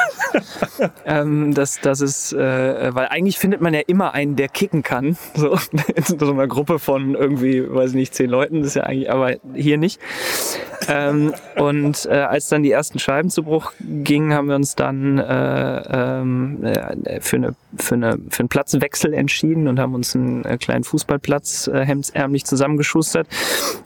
[1.06, 5.18] ähm, das, das ist, äh, weil eigentlich findet man ja immer einen, der kicken kann.
[5.36, 5.58] So
[5.94, 9.12] in so einer Gruppe von irgendwie, weiß ich nicht, zehn Leuten, das ist ja eigentlich,
[9.12, 10.00] aber hier nicht.
[10.88, 15.18] Ähm, und äh, als dann die ersten Scheiben zu Bruch gingen, haben wir uns dann
[15.18, 20.46] äh, ähm, äh, für, eine, für, eine, für einen Platzwechsel entschieden und haben uns einen
[20.46, 23.28] äh, kleinen Fußballplatz äh, hemdsärmlich zusammengeschustert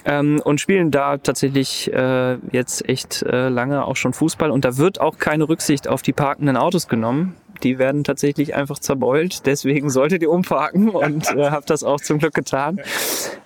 [0.05, 4.51] ähm, und spielen da tatsächlich äh, jetzt echt äh, lange auch schon Fußball.
[4.51, 7.35] Und da wird auch keine Rücksicht auf die parkenden Autos genommen.
[7.63, 9.45] Die werden tatsächlich einfach zerbeult.
[9.45, 12.81] Deswegen solltet ihr umparken und äh, habt das auch zum Glück getan.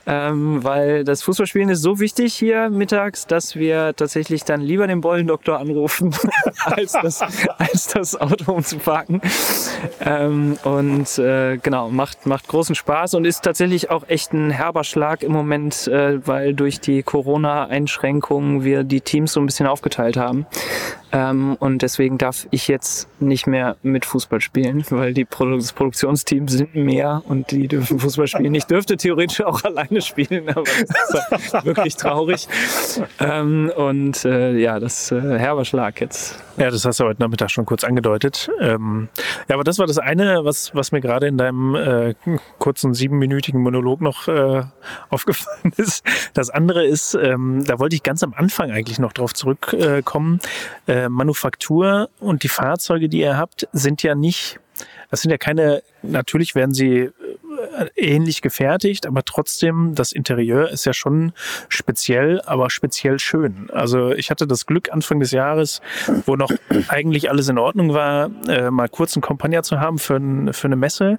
[0.05, 4.99] Ähm, weil das Fußballspielen ist so wichtig hier mittags, dass wir tatsächlich dann lieber den
[4.99, 6.13] Bollendoktor anrufen,
[6.65, 7.21] als, das,
[7.57, 9.21] als das Auto umzuparken.
[10.01, 14.83] Ähm, und äh, genau, macht, macht großen Spaß und ist tatsächlich auch echt ein herber
[14.83, 20.17] Schlag im Moment, äh, weil durch die Corona-Einschränkungen wir die Teams so ein bisschen aufgeteilt
[20.17, 20.45] haben.
[21.13, 25.71] Ähm, und deswegen darf ich jetzt nicht mehr mit Fußball spielen, weil die Produ das
[25.71, 28.55] Produktionsteam sind mehr und die dürfen Fußball spielen.
[28.55, 32.47] Ich dürfte theoretisch auch alleine spielen, aber das ist halt wirklich traurig.
[33.19, 36.39] Ähm, und äh, ja, das äh, herber Schlag jetzt.
[36.57, 38.49] Ja, das hast du heute Nachmittag schon kurz angedeutet.
[38.59, 39.09] Ähm,
[39.47, 42.15] ja, aber das war das eine, was, was mir gerade in deinem äh,
[42.57, 44.63] kurzen siebenminütigen Monolog noch äh,
[45.09, 46.03] aufgefallen ist.
[46.33, 50.39] Das andere ist, ähm, da wollte ich ganz am Anfang eigentlich noch drauf zurückkommen.
[50.87, 54.59] Äh, Manufaktur und die Fahrzeuge, die ihr habt, sind ja nicht,
[55.09, 57.11] das sind ja keine, natürlich werden sie
[57.95, 61.33] ähnlich gefertigt, aber trotzdem, das Interieur ist ja schon
[61.69, 63.69] speziell, aber speziell schön.
[63.71, 65.81] Also ich hatte das Glück Anfang des Jahres,
[66.25, 66.51] wo noch
[66.87, 70.67] eigentlich alles in Ordnung war, äh, mal kurz einen Compagnia zu haben für, ein, für
[70.67, 71.17] eine Messe.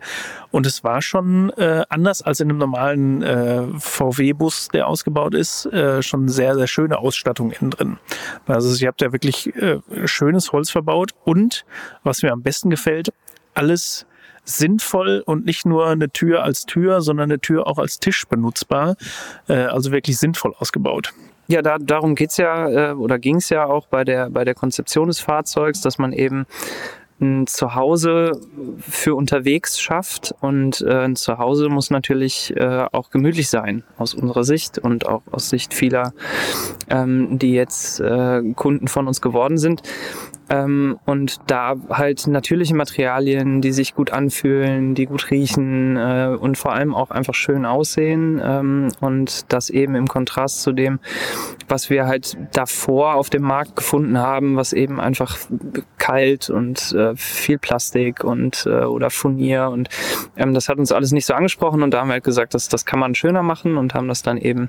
[0.51, 5.67] Und es war schon äh, anders als in einem normalen äh, VW-Bus, der ausgebaut ist,
[5.67, 7.99] äh, schon sehr, sehr schöne Ausstattung innen drin.
[8.47, 11.65] Also ihr habt ja wirklich äh, schönes Holz verbaut und
[12.03, 13.13] was mir am besten gefällt,
[13.55, 14.07] alles
[14.45, 18.97] sinnvoll und nicht nur eine Tür als Tür, sondern eine Tür auch als Tisch benutzbar.
[19.49, 21.13] Äh, also wirklich sinnvoll ausgebaut.
[21.47, 25.09] Ja, da, darum geht's ja äh, oder ging's ja auch bei der, bei der Konzeption
[25.09, 26.47] des Fahrzeugs, dass man eben
[27.21, 28.33] ein Zuhause
[28.81, 34.45] für unterwegs schafft und äh, ein Zuhause muss natürlich äh, auch gemütlich sein aus unserer
[34.45, 36.13] Sicht und auch aus Sicht vieler,
[36.91, 39.83] ähm, die jetzt äh, Kunden von uns geworden sind.
[40.51, 46.59] Ähm, und da halt natürliche Materialien, die sich gut anfühlen, die gut riechen äh, und
[46.59, 50.99] vor allem auch einfach schön aussehen ähm, und das eben im Kontrast zu dem,
[51.69, 55.39] was wir halt davor auf dem Markt gefunden haben, was eben einfach
[55.99, 59.89] kalt und äh, viel Plastik und äh, oder Furnier und
[60.37, 62.69] ähm, das hat uns alles nicht so angesprochen und da haben wir halt gesagt, dass
[62.69, 64.69] das kann man schöner machen und haben das dann eben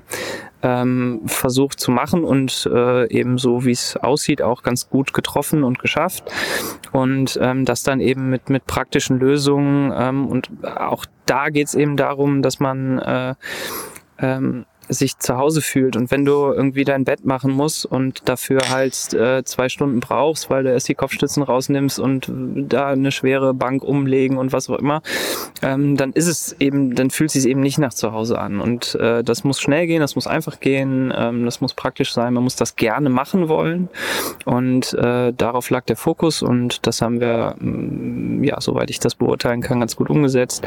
[0.62, 5.64] ähm, versucht zu machen und äh, eben so wie es aussieht auch ganz gut getroffen
[5.64, 6.24] und geschafft.
[6.92, 11.74] Und ähm, das dann eben mit mit praktischen Lösungen ähm, und auch da geht es
[11.74, 13.34] eben darum, dass man äh,
[14.18, 15.96] ähm, sich zu Hause fühlt.
[15.96, 20.50] Und wenn du irgendwie dein Bett machen musst und dafür halt äh, zwei Stunden brauchst,
[20.50, 24.78] weil du erst die Kopfstützen rausnimmst und da eine schwere Bank umlegen und was auch
[24.78, 25.02] immer,
[25.62, 28.60] ähm, dann ist es eben, dann fühlt es sich eben nicht nach zu Hause an.
[28.60, 32.34] Und äh, das muss schnell gehen, das muss einfach gehen, ähm, das muss praktisch sein,
[32.34, 33.88] man muss das gerne machen wollen.
[34.44, 39.14] Und äh, darauf lag der Fokus und das haben wir, mm, ja, soweit ich das
[39.14, 40.64] beurteilen kann, ganz gut umgesetzt.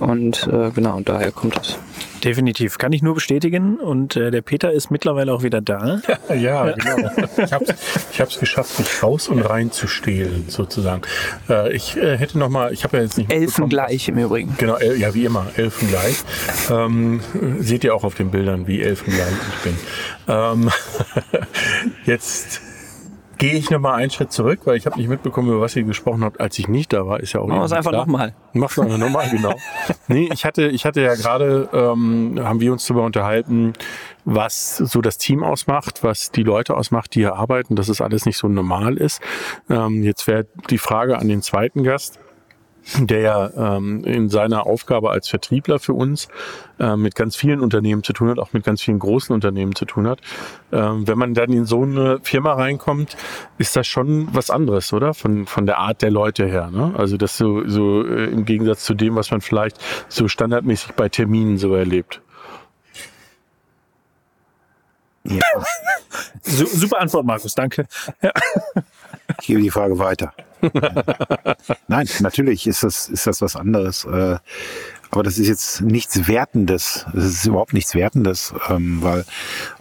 [0.00, 1.78] Und äh, genau, daher kommt das.
[2.24, 3.43] Definitiv, kann ich nur bestätigen.
[3.80, 6.00] Und äh, der Peter ist mittlerweile auch wieder da.
[6.34, 7.10] Ja, genau.
[7.36, 7.74] Ich habe es
[8.10, 11.02] ich hab's geschafft, mich raus und rein zu stehlen, sozusagen.
[11.48, 14.54] Äh, ich äh, hätte noch mal, ich habe ja jetzt nicht Elfen gleich im Übrigen.
[14.58, 16.24] Genau, el, ja, wie immer, Elfen gleich.
[16.70, 17.20] Ähm,
[17.60, 19.76] seht ihr auch auf den Bildern, wie Elfen gleich ich bin.
[20.28, 20.70] Ähm,
[22.06, 22.60] jetzt
[23.38, 25.82] gehe ich noch mal einen Schritt zurück, weil ich habe nicht mitbekommen, über was ihr
[25.84, 27.20] gesprochen habt, als ich nicht da war.
[27.20, 28.34] Ist ja auch Machen wir es einfach nochmal.
[28.52, 29.54] Mach's einfach nochmal, genau.
[30.08, 33.72] nee, ich hatte, ich hatte ja gerade, ähm, haben wir uns darüber unterhalten,
[34.24, 38.26] was so das Team ausmacht, was die Leute ausmacht, die hier arbeiten, dass es alles
[38.26, 39.20] nicht so normal ist.
[39.68, 42.18] Ähm, jetzt wäre die Frage an den zweiten Gast
[42.98, 46.28] der ja ähm, in seiner Aufgabe als Vertriebler für uns
[46.78, 49.84] äh, mit ganz vielen Unternehmen zu tun hat, auch mit ganz vielen großen Unternehmen zu
[49.84, 50.20] tun hat.
[50.72, 53.16] Ähm, wenn man dann in so eine Firma reinkommt,
[53.58, 55.14] ist das schon was anderes, oder?
[55.14, 56.70] Von, von der Art der Leute her.
[56.70, 56.94] Ne?
[56.96, 61.08] Also das so, so äh, im Gegensatz zu dem, was man vielleicht so standardmäßig bei
[61.08, 62.20] Terminen so erlebt.
[65.24, 65.40] Ja,
[66.42, 67.86] Su super Antwort, Markus, danke.
[68.20, 68.32] Ja.
[69.40, 70.34] ich gebe die Frage weiter.
[71.88, 74.04] Nein, natürlich ist das, ist das was anderes.
[74.04, 74.36] Äh,
[75.10, 77.06] aber das ist jetzt nichts Wertendes.
[77.12, 79.24] Das ist überhaupt nichts Wertendes, ähm, weil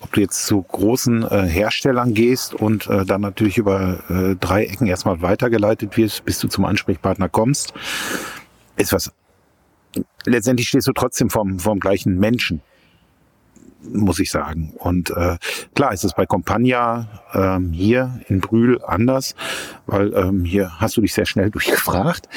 [0.01, 4.87] ob du jetzt zu großen äh, Herstellern gehst und äh, dann natürlich über drei Ecken
[4.87, 7.73] erstmal weitergeleitet wirst, bis du zum Ansprechpartner kommst,
[8.75, 9.11] ist was.
[10.25, 12.61] Letztendlich stehst du trotzdem vom, vom gleichen Menschen
[13.91, 14.73] muss ich sagen.
[14.77, 15.37] Und äh,
[15.75, 19.35] klar ist es bei Compagna ähm, hier in Brühl anders,
[19.85, 22.27] weil ähm, hier hast du dich sehr schnell durchgefragt,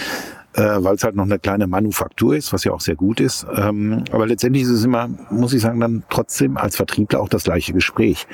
[0.54, 3.46] äh, weil es halt noch eine kleine Manufaktur ist, was ja auch sehr gut ist.
[3.54, 7.44] Ähm, aber letztendlich ist es immer, muss ich sagen, dann trotzdem als Vertriebler auch das
[7.44, 8.26] gleiche Gespräch.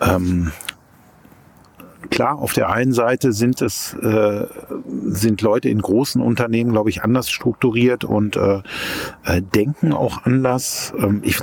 [0.00, 0.52] Ähm,
[2.10, 4.46] klar, auf der einen Seite sind es äh,
[5.06, 8.62] sind Leute in großen Unternehmen, glaube ich, anders strukturiert und äh,
[9.24, 10.92] äh, denken auch anders.
[10.98, 11.40] Ähm, ich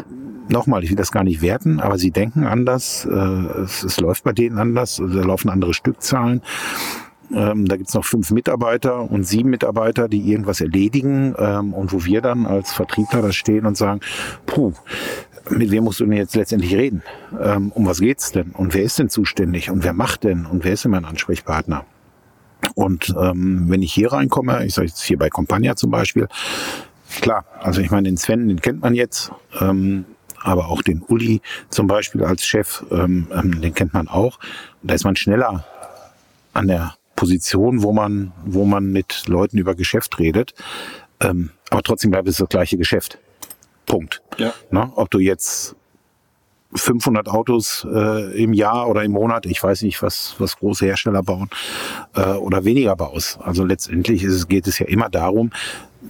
[0.49, 3.15] nochmal, ich will das gar nicht werten, aber sie denken anders, äh,
[3.61, 6.41] es, es läuft bei denen anders, da laufen andere Stückzahlen.
[7.31, 12.03] Ähm, da gibt's noch fünf Mitarbeiter und sieben Mitarbeiter, die irgendwas erledigen ähm, und wo
[12.03, 13.99] wir dann als Vertriebler da stehen und sagen,
[14.47, 14.73] puh,
[15.51, 17.03] mit wem musst du denn jetzt letztendlich reden?
[17.39, 18.51] Ähm, um was geht's denn?
[18.51, 19.69] Und wer ist denn zuständig?
[19.69, 20.45] Und wer macht denn?
[20.45, 21.85] Und wer ist denn mein Ansprechpartner?
[22.75, 26.27] Und ähm, wenn ich hier reinkomme, ich sage jetzt hier bei Compagnia zum Beispiel,
[27.21, 30.05] klar, also ich meine, den Sven, den kennt man jetzt, ähm,
[30.41, 34.39] aber auch den Uli zum Beispiel als Chef, ähm, ähm, den kennt man auch.
[34.83, 35.65] Da ist man schneller
[36.53, 40.53] an der Position, wo man, wo man mit Leuten über Geschäft redet.
[41.19, 43.17] Ähm, aber trotzdem bleibt es das gleiche Geschäft.
[43.85, 44.21] Punkt.
[44.37, 44.53] Ja.
[44.71, 45.75] Na, ob du jetzt
[46.75, 51.23] 500 Autos äh, im Jahr oder im Monat, ich weiß nicht, was, was große Hersteller
[51.23, 51.49] bauen,
[52.15, 53.39] äh, oder weniger baust.
[53.41, 55.51] Also letztendlich ist es, geht es ja immer darum,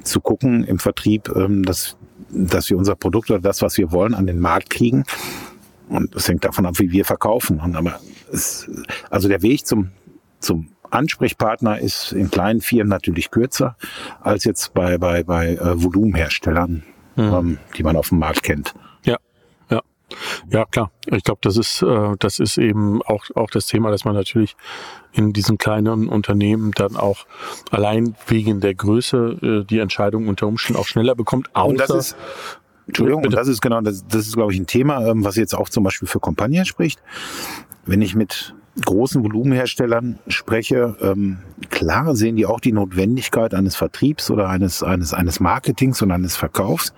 [0.03, 1.97] zu gucken im Vertrieb, ähm, dass,
[2.31, 5.03] dass wir unser Produkt oder das, was wir wollen, an den Markt kriegen.
[5.87, 7.59] Und das hängt davon ab, wie wir verkaufen.
[7.59, 7.99] Und aber
[8.31, 8.69] es,
[9.09, 9.89] also der Weg zum,
[10.39, 13.75] zum Ansprechpartner ist in kleinen Firmen natürlich kürzer
[14.21, 16.83] als jetzt bei, bei, bei äh, Volumenherstellern,
[17.17, 18.73] ähm, die man auf dem Markt kennt.
[20.50, 20.91] Ja, klar.
[21.08, 24.56] Ich glaube, das ist, äh, das ist eben auch, auch das Thema, dass man natürlich
[25.12, 27.26] in diesen kleinen Unternehmen dann auch
[27.72, 31.50] allein wegen der Größe äh, die Entscheidung unter Umständen auch schneller bekommt.
[31.56, 32.17] Außer, Und das ist,
[32.88, 35.56] Entschuldigung, und das ist genau, das, das ist, glaube ich, ein Thema, ähm, was jetzt
[35.56, 37.02] auch zum Beispiel für Compagnia spricht.
[37.86, 44.32] Wenn ich mit großen Volumenherstellern spreche, ähm, klar sehen die auch die Notwendigkeit eines Vertriebs
[44.32, 46.93] oder eines, eines, eines Marketings und eines Verkaufs,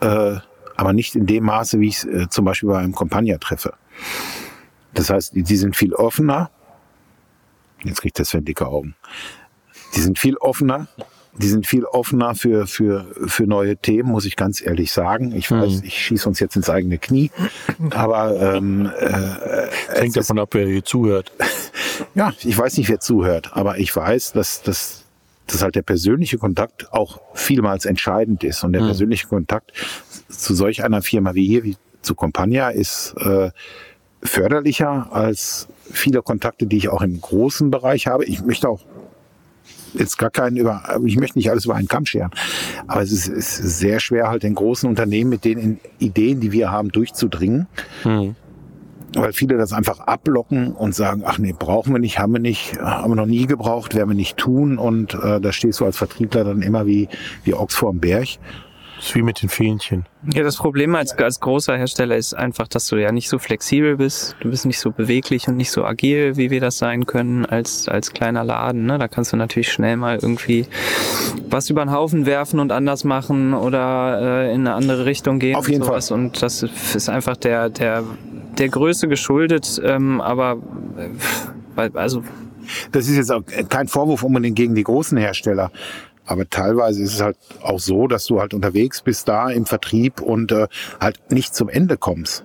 [0.00, 0.36] äh,
[0.82, 3.74] aber nicht in dem Maße, wie ich es äh, zum Beispiel bei einem Compagnia treffe.
[4.94, 6.50] Das heißt, die, die sind viel offener.
[7.84, 8.96] Jetzt kriegt das Sven dicke Augen.
[9.94, 10.88] Die sind viel offener.
[11.34, 15.32] Die sind viel offener für, für, für neue Themen, muss ich ganz ehrlich sagen.
[15.36, 17.30] Ich weiß, ich schieße uns jetzt ins eigene Knie.
[17.90, 21.30] Aber ähm, äh, hängt davon ab, wer hier zuhört.
[22.16, 25.01] ja, ich weiß nicht, wer zuhört, aber ich weiß, dass, dass,
[25.46, 28.64] dass halt der persönliche Kontakt auch vielmals entscheidend ist.
[28.64, 29.72] Und der persönliche Kontakt
[30.28, 33.50] zu solch einer Firma wie hier, wie zu Compagnia, ist äh,
[34.22, 38.24] förderlicher als viele Kontakte, die ich auch im großen Bereich habe.
[38.24, 38.80] Ich möchte auch
[39.94, 42.30] jetzt gar keinen über, ich möchte nicht alles über einen Kamm scheren,
[42.86, 46.52] aber es ist, es ist sehr schwer, halt den großen Unternehmen mit den Ideen, die
[46.52, 47.66] wir haben, durchzudringen
[49.14, 52.80] weil viele das einfach ablocken und sagen, ach nee, brauchen wir nicht, haben wir nicht,
[52.80, 55.96] haben wir noch nie gebraucht, werden wir nicht tun und äh, da stehst du als
[55.96, 57.08] Vertriebler dann immer wie,
[57.44, 58.38] wie Ochs vorm Berg.
[59.02, 60.06] Das ist wie mit den Fähnchen.
[60.32, 63.96] Ja, das Problem als, als großer Hersteller ist einfach, dass du ja nicht so flexibel
[63.96, 64.36] bist.
[64.38, 67.88] Du bist nicht so beweglich und nicht so agil, wie wir das sein können als,
[67.88, 68.86] als kleiner Laden.
[68.86, 68.98] Ne?
[68.98, 70.68] Da kannst du natürlich schnell mal irgendwie
[71.50, 75.56] was über den Haufen werfen und anders machen oder äh, in eine andere Richtung gehen.
[75.56, 76.12] Auf jeden und sowas.
[76.12, 78.04] Und das ist einfach der, der,
[78.58, 79.80] der Größe geschuldet.
[79.84, 80.58] Ähm, aber
[81.76, 82.22] äh, also
[82.92, 85.70] Das ist jetzt auch kein Vorwurf unbedingt gegen die großen Hersteller.
[86.24, 90.20] Aber teilweise ist es halt auch so, dass du halt unterwegs bist da im Vertrieb
[90.20, 90.68] und äh,
[91.00, 92.44] halt nicht zum Ende kommst.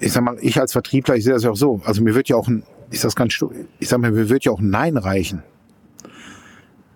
[0.00, 1.80] Ich sag mal, ich als Vertriebler, ich sehe das ja auch so.
[1.84, 3.38] Also mir wird ja auch ein, ich sag's ganz
[3.78, 5.42] ich sag mal, mir wird ja auch ein Nein reichen.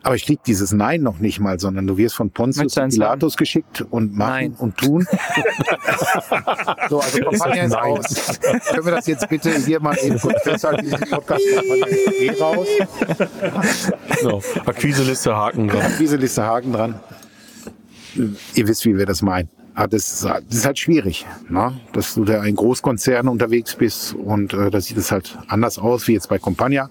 [0.02, 2.74] Aber ich krieg dieses Nein noch nicht mal, sondern du wirst von Pontius?
[2.74, 4.54] Pilatus geschickt und machen Nein.
[4.58, 5.06] und tun.
[6.88, 8.40] so, also Kampagne ist aus.
[8.70, 10.84] Können wir das jetzt bitte hier mal eben kurz festhalten?
[10.84, 11.42] Diesen Podcast
[12.20, 12.66] eh raus.
[14.22, 15.92] So, Akquiseliste Haken dran.
[15.98, 17.00] Diese Liste Haken dran.
[18.54, 19.48] Ihr wisst, wie wir das meinen.
[19.74, 21.80] Aber das, ist, das ist halt schwierig, ne?
[21.92, 26.08] dass du da ein Großkonzern unterwegs bist und äh, da sieht es halt anders aus
[26.08, 26.90] wie jetzt bei Compagnia.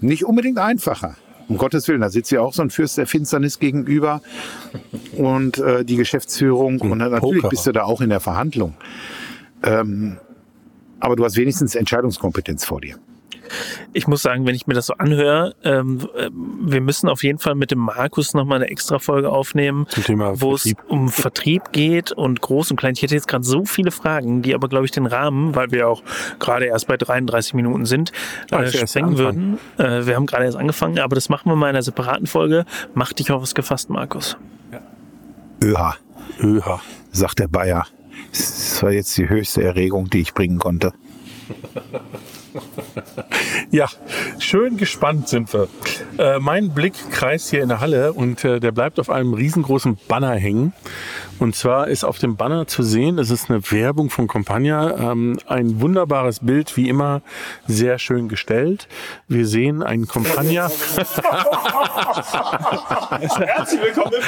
[0.00, 1.16] Nicht unbedingt einfacher.
[1.52, 4.22] Um Gottes Willen, da sitzt ja auch so ein Fürst der Finsternis gegenüber
[5.16, 7.48] und äh, die Geschäftsführung und dann natürlich Poker.
[7.50, 8.74] bist du da auch in der Verhandlung.
[9.62, 10.16] Ähm,
[10.98, 12.96] aber du hast wenigstens Entscheidungskompetenz vor dir.
[13.92, 17.38] Ich muss sagen, wenn ich mir das so anhöre, ähm, äh, wir müssen auf jeden
[17.38, 19.86] Fall mit dem Markus nochmal eine extra Folge aufnehmen,
[20.34, 22.94] wo es um Vertrieb geht und groß und klein.
[22.94, 25.88] Ich hätte jetzt gerade so viele Fragen, die aber, glaube ich, den Rahmen, weil wir
[25.88, 26.02] auch
[26.38, 28.12] gerade erst bei 33 Minuten sind,
[28.50, 29.58] Ja, äh, sprengen würden.
[29.78, 32.64] Äh, wir haben gerade erst angefangen, aber das machen wir mal in einer separaten Folge.
[32.94, 34.36] Mach dich auf was gefasst, Markus.
[35.62, 35.96] Öha,
[36.42, 36.80] Öha.
[37.12, 37.86] sagt der Bayer.
[38.32, 40.92] Das war jetzt die höchste Erregung, die ich bringen konnte.
[43.70, 43.86] Ja,
[44.38, 45.68] schön gespannt sind wir.
[46.18, 49.98] Äh, mein Blick kreist hier in der Halle und äh, der bleibt auf einem riesengroßen
[50.08, 50.74] Banner hängen.
[51.38, 55.38] Und zwar ist auf dem Banner zu sehen, es ist eine Werbung von Compagnia, ähm,
[55.46, 57.22] ein wunderbares Bild, wie immer
[57.66, 58.86] sehr schön gestellt.
[59.26, 60.70] Wir sehen einen Compagnia.
[63.40, 64.22] Herzlich willkommen im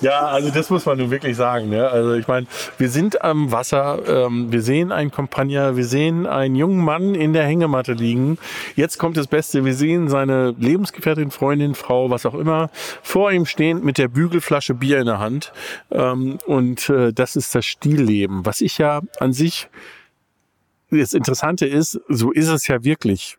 [0.00, 1.68] Ja, also das muss man nun wirklich sagen.
[1.68, 1.88] Ne?
[1.88, 2.46] Also ich meine,
[2.78, 7.14] wir sind am Wasser, ähm, wir sehen einen Compagnia, wir sehen ein einen jungen Mann
[7.14, 8.38] in der Hängematte liegen.
[8.76, 9.64] Jetzt kommt das Beste.
[9.64, 12.70] Wir sehen seine Lebensgefährtin, Freundin, Frau, was auch immer,
[13.02, 15.52] vor ihm stehend mit der Bügelflasche Bier in der Hand.
[15.90, 19.68] Ähm, und äh, das ist das Stilleben, was ich ja an sich
[20.90, 23.36] das Interessante ist, so ist es ja wirklich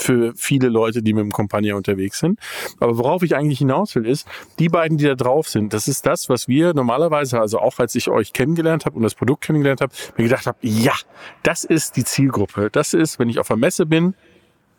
[0.00, 2.38] für viele Leute, die mit dem Compagnia unterwegs sind.
[2.80, 4.26] Aber worauf ich eigentlich hinaus will, ist,
[4.58, 7.94] die beiden, die da drauf sind, das ist das, was wir normalerweise, also auch als
[7.94, 10.94] ich euch kennengelernt habe und das Produkt kennengelernt habe, mir gedacht habe, ja,
[11.42, 12.70] das ist die Zielgruppe.
[12.70, 14.14] Das ist, wenn ich auf der Messe bin,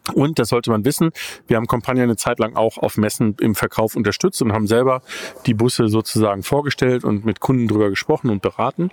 [0.10, 1.12] und das sollte man wissen,
[1.48, 5.02] wir haben Compagnia eine Zeit lang auch auf Messen im Verkauf unterstützt und haben selber
[5.46, 8.92] die Busse sozusagen vorgestellt und mit Kunden drüber gesprochen und beraten.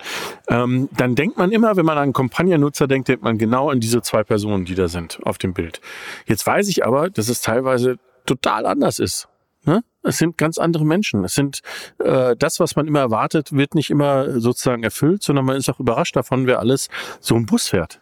[0.48, 4.02] Ähm, dann denkt man immer, wenn man an Compagnia-Nutzer denkt, denkt man genau an diese
[4.02, 5.80] zwei Personen, die da sind auf dem Bild.
[6.26, 9.28] Jetzt weiß ich aber, dass es teilweise total anders ist.
[9.66, 9.82] Ne?
[10.02, 11.24] Es sind ganz andere Menschen.
[11.24, 11.60] Es sind
[11.98, 15.80] äh, das, was man immer erwartet, wird nicht immer sozusagen erfüllt, sondern man ist auch
[15.80, 16.88] überrascht davon, wer alles
[17.20, 18.00] so ein Bus fährt.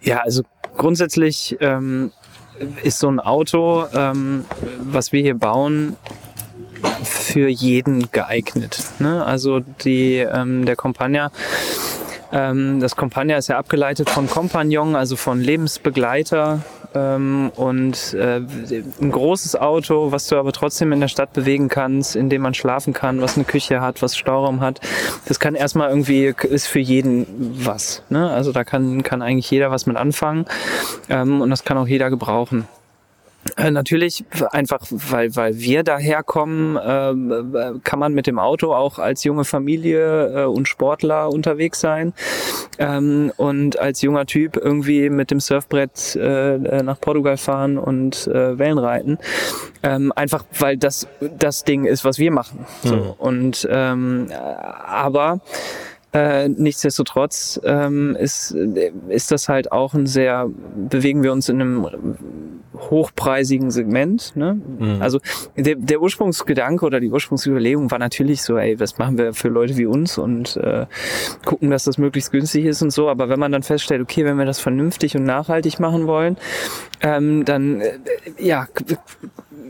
[0.00, 0.42] Ja, also
[0.76, 2.12] grundsätzlich ähm,
[2.82, 4.44] ist so ein Auto, ähm,
[4.80, 5.96] was wir hier bauen,
[7.02, 8.82] für jeden geeignet.
[8.98, 9.24] Ne?
[9.24, 11.30] Also die, ähm, der Compagna,
[12.32, 16.60] ähm, das Compagna ist ja abgeleitet von Compagnon, also von Lebensbegleiter
[16.94, 18.40] ähm, und äh,
[19.00, 22.54] ein großes Auto, was du aber trotzdem in der Stadt bewegen kannst, in dem man
[22.54, 24.80] schlafen kann, was eine Küche hat, was Stauraum hat.
[25.26, 27.26] Das kann erstmal irgendwie, ist für jeden
[27.64, 28.02] was.
[28.08, 28.30] Ne?
[28.30, 30.46] Also da kann, kann eigentlich jeder was mit anfangen
[31.08, 32.68] ähm, und das kann auch jeder gebrauchen.
[33.56, 39.24] Äh, natürlich einfach, weil, weil wir daherkommen, äh, kann man mit dem Auto auch als
[39.24, 42.12] junge Familie äh, und Sportler unterwegs sein
[42.78, 48.58] ähm, und als junger Typ irgendwie mit dem Surfbrett äh, nach Portugal fahren und äh,
[48.58, 49.18] Wellen reiten.
[49.82, 52.64] Ähm, einfach weil das das Ding ist, was wir machen.
[52.84, 52.96] So.
[52.96, 53.10] Mhm.
[53.18, 54.28] Und ähm,
[54.86, 55.40] aber
[56.12, 58.54] äh, nichtsdestotrotz ähm, ist,
[59.08, 61.86] ist das halt auch ein sehr, bewegen wir uns in einem
[62.90, 64.32] hochpreisigen Segment.
[64.34, 64.60] Ne?
[64.78, 65.00] Mhm.
[65.00, 65.20] Also
[65.56, 69.76] der, der Ursprungsgedanke oder die Ursprungsüberlegung war natürlich so, ey, was machen wir für Leute
[69.76, 70.86] wie uns und äh,
[71.44, 73.08] gucken, dass das möglichst günstig ist und so.
[73.08, 76.36] Aber wenn man dann feststellt, okay, wenn wir das vernünftig und nachhaltig machen wollen,
[77.00, 77.98] ähm, dann äh,
[78.38, 78.66] ja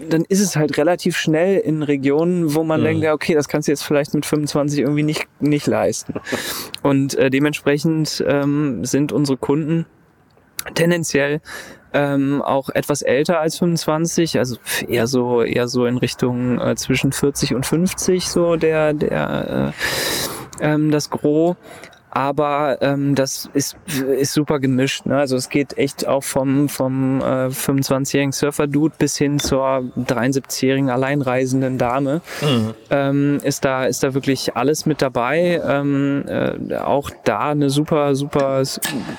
[0.09, 2.85] dann ist es halt relativ schnell in Regionen, wo man mhm.
[2.85, 6.15] denkt, ja, okay, das kannst du jetzt vielleicht mit 25 irgendwie nicht, nicht leisten.
[6.83, 9.87] Und äh, dementsprechend ähm, sind unsere Kunden
[10.75, 11.41] tendenziell
[11.93, 14.57] ähm, auch etwas älter als 25, also
[14.89, 19.73] eher so eher so in Richtung äh, zwischen 40 und 50 so der der
[20.61, 21.57] äh, ähm, das Gros
[22.15, 25.07] aber ähm, das ist, ist super gemischt.
[25.07, 25.17] Ne?
[25.17, 31.79] Also es geht echt auch vom, vom äh, 25-jährigen Surfer-Dude bis hin zur 73-jährigen alleinreisenden
[31.79, 32.21] Dame.
[32.43, 32.75] Mhm.
[32.91, 35.63] Ähm, ist, da, ist da wirklich alles mit dabei.
[35.67, 38.63] Ähm, äh, auch da eine super, super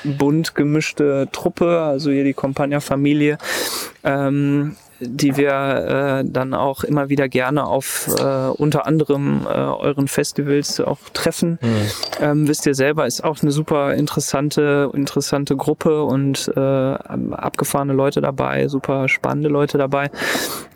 [0.04, 3.40] bunt gemischte Truppe, also hier die Compagna-Familie.
[4.04, 4.76] Ähm,
[5.06, 10.80] die wir äh, dann auch immer wieder gerne auf äh, unter anderem äh, euren Festivals
[10.80, 11.60] auch treffen.
[11.62, 11.68] Mhm.
[12.22, 18.22] Ähm, wisst ihr selber, ist auch eine super interessante, interessante Gruppe und äh, abgefahrene Leute
[18.22, 20.10] dabei, super spannende Leute dabei.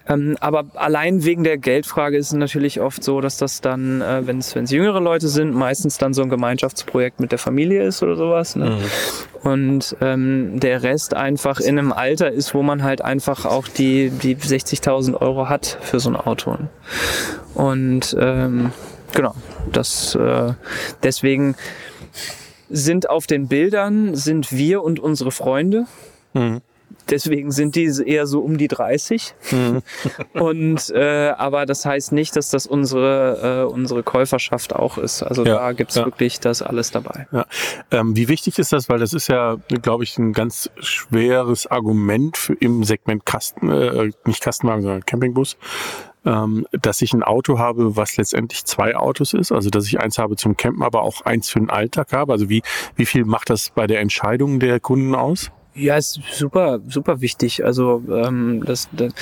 [0.10, 4.26] Ähm, aber allein wegen der Geldfrage ist es natürlich oft so, dass das dann, äh,
[4.26, 8.16] wenn es jüngere Leute sind, meistens dann so ein Gemeinschaftsprojekt mit der Familie ist oder
[8.16, 8.56] sowas.
[8.56, 8.70] Ne?
[8.70, 9.50] Mhm.
[9.50, 14.10] Und ähm, der Rest einfach in einem Alter ist, wo man halt einfach auch die,
[14.10, 16.58] die 60.000 Euro hat für so ein Auto.
[17.54, 18.72] Und ähm,
[19.14, 19.36] genau,
[19.72, 20.54] das äh,
[21.04, 21.56] deswegen
[22.70, 25.86] sind auf den Bildern sind wir und unsere Freunde.
[26.34, 26.62] Mhm.
[27.10, 29.34] Deswegen sind die eher so um die 30.
[29.52, 29.82] Mhm.
[30.34, 35.24] Und äh, aber das heißt nicht, dass das unsere, äh, unsere Käuferschaft auch ist.
[35.24, 36.06] Also ja, da gibt's ja.
[36.06, 37.28] wirklich das alles dabei.
[37.32, 37.46] Ja.
[37.92, 38.90] Ähm, wie wichtig ist das?
[38.90, 44.12] Weil das ist ja, glaube ich, ein ganz schweres Argument für im Segment Kasten, äh,
[44.26, 45.58] nicht Kastenwagen, sondern Campingbus
[46.28, 50.18] ähm, dass ich ein Auto habe, was letztendlich zwei Autos ist, also dass ich eins
[50.18, 52.34] habe zum Campen, aber auch eins für den Alltag habe.
[52.34, 52.64] Also wie,
[52.96, 55.52] wie viel macht das bei der Entscheidung der Kunden aus?
[55.78, 57.64] Ja, ist super, super wichtig.
[57.64, 59.14] Also ähm, das, das,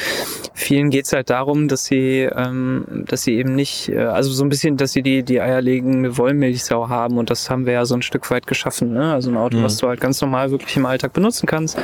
[0.54, 4.50] vielen geht's halt darum, dass sie, ähm, dass sie eben nicht, äh, also so ein
[4.50, 8.02] bisschen, dass sie die, die eierlegende Wollmilchsau haben und das haben wir ja so ein
[8.02, 8.94] Stück weit geschaffen.
[8.94, 9.14] Ne?
[9.14, 9.64] Also ein Auto, mhm.
[9.64, 11.78] was du halt ganz normal wirklich im Alltag benutzen kannst,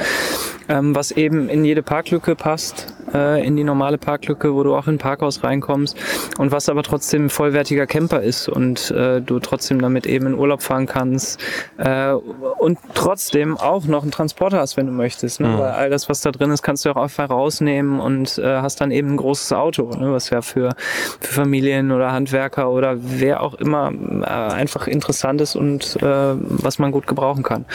[0.69, 4.88] ähm, was eben in jede Parklücke passt, äh, in die normale Parklücke, wo du auch
[4.88, 5.97] in ein Parkhaus reinkommst
[6.38, 10.61] und was aber trotzdem vollwertiger Camper ist und äh, du trotzdem damit eben in Urlaub
[10.61, 11.39] fahren kannst
[11.78, 15.39] äh, und trotzdem auch noch einen Transporter hast, wenn du möchtest.
[15.39, 15.49] Ne?
[15.49, 15.57] Mhm.
[15.59, 18.82] Weil all das, was da drin ist, kannst du auch einfach rausnehmen und äh, hast
[18.82, 20.12] dann eben ein großes Auto, ne?
[20.12, 20.76] was ja für,
[21.20, 26.80] für Familien oder Handwerker oder wer auch immer äh, einfach interessant ist und äh, was
[26.80, 27.66] man gut gebrauchen kann.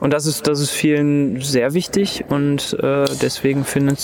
[0.00, 3.98] Und das ist, das ist vielen sehr wichtig und äh, deswegen findet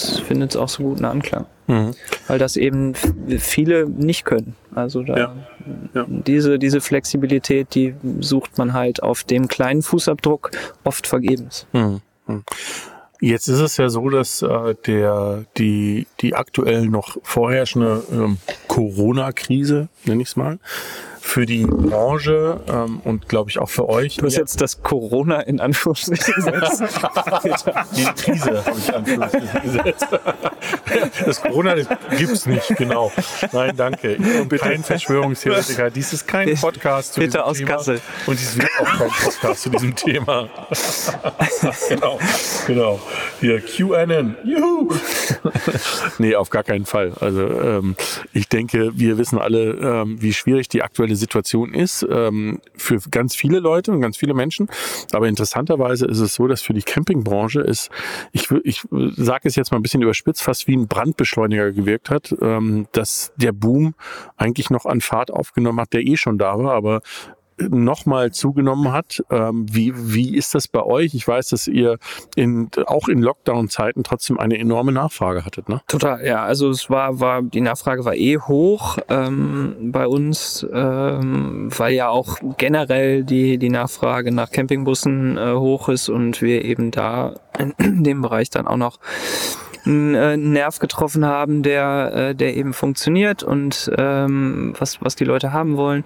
[0.51, 1.47] es auch so guten Anklang.
[1.67, 1.93] Mhm.
[2.27, 4.57] Weil das eben viele nicht können.
[4.75, 5.35] Also da, Ja.
[5.95, 6.07] Ja.
[6.09, 10.51] Diese, diese Flexibilität, die sucht man halt auf dem kleinen Fußabdruck
[10.85, 11.67] oft vergebens.
[11.73, 12.01] Hm, hm.
[13.21, 19.89] Jetzt ist es ja so, dass äh, der die die aktuell noch vorherrschende ähm, Corona-Krise,
[20.05, 20.59] nenne ich es mal,
[21.21, 24.17] für die Branche ähm, und glaube ich auch für euch.
[24.17, 26.83] Du hast jetzt das Corona in Anführungsstrichen gesetzt.
[27.97, 30.07] die Krise habe ich Anführungsstrichen gesetzt.
[31.25, 31.87] Das Corona das
[32.19, 33.13] gibt's nicht, genau.
[33.53, 34.15] Nein, danke.
[34.15, 35.91] Ich bin kein Verschwörungstheoretiker.
[35.95, 37.71] Dies ist kein Podcast zu Bitte diesem aus Thema.
[37.71, 38.01] Kassel.
[38.27, 40.49] Und dies wird auch kein Podcast zu diesem Thema.
[41.89, 42.19] genau,
[42.67, 43.01] genau.
[43.41, 44.37] Hier, QAnon.
[44.45, 44.93] Juhu!
[46.19, 47.13] nee, auf gar keinen Fall.
[47.21, 47.97] Also ähm,
[48.33, 53.37] ich denke, wir wissen alle, ähm, wie schwierig die aktuelle Situation ist ähm, für ganz
[53.37, 54.69] viele Leute und ganz viele Menschen.
[55.13, 57.91] Aber interessanterweise ist es so, dass für die Campingbranche ist,
[58.33, 58.83] ich, ich
[59.17, 63.33] sage es jetzt mal ein bisschen überspitzt, fast wie ein Brandbeschleuniger gewirkt hat, ähm, dass
[63.37, 63.95] der Boom
[64.37, 67.01] eigentlich noch an Fahrt aufgenommen hat, der eh schon da war, aber
[67.69, 69.23] nochmal zugenommen hat.
[69.31, 71.15] Ähm, wie, wie ist das bei euch?
[71.15, 71.99] Ich weiß, dass ihr
[72.37, 75.81] in, auch in Lockdown-Zeiten trotzdem eine enorme Nachfrage hattet, ne?
[75.89, 76.43] Total, ja.
[76.43, 82.09] Also es war, war, die Nachfrage war eh hoch ähm, bei uns, ähm, weil ja
[82.09, 87.35] auch generell die, die Nachfrage nach Campingbussen äh, hoch ist und wir eben da
[87.79, 88.99] in dem Bereich dann auch noch
[89.87, 95.25] einen äh, Nerv getroffen haben, der, äh, der eben funktioniert und ähm, was, was die
[95.25, 96.05] Leute haben wollen.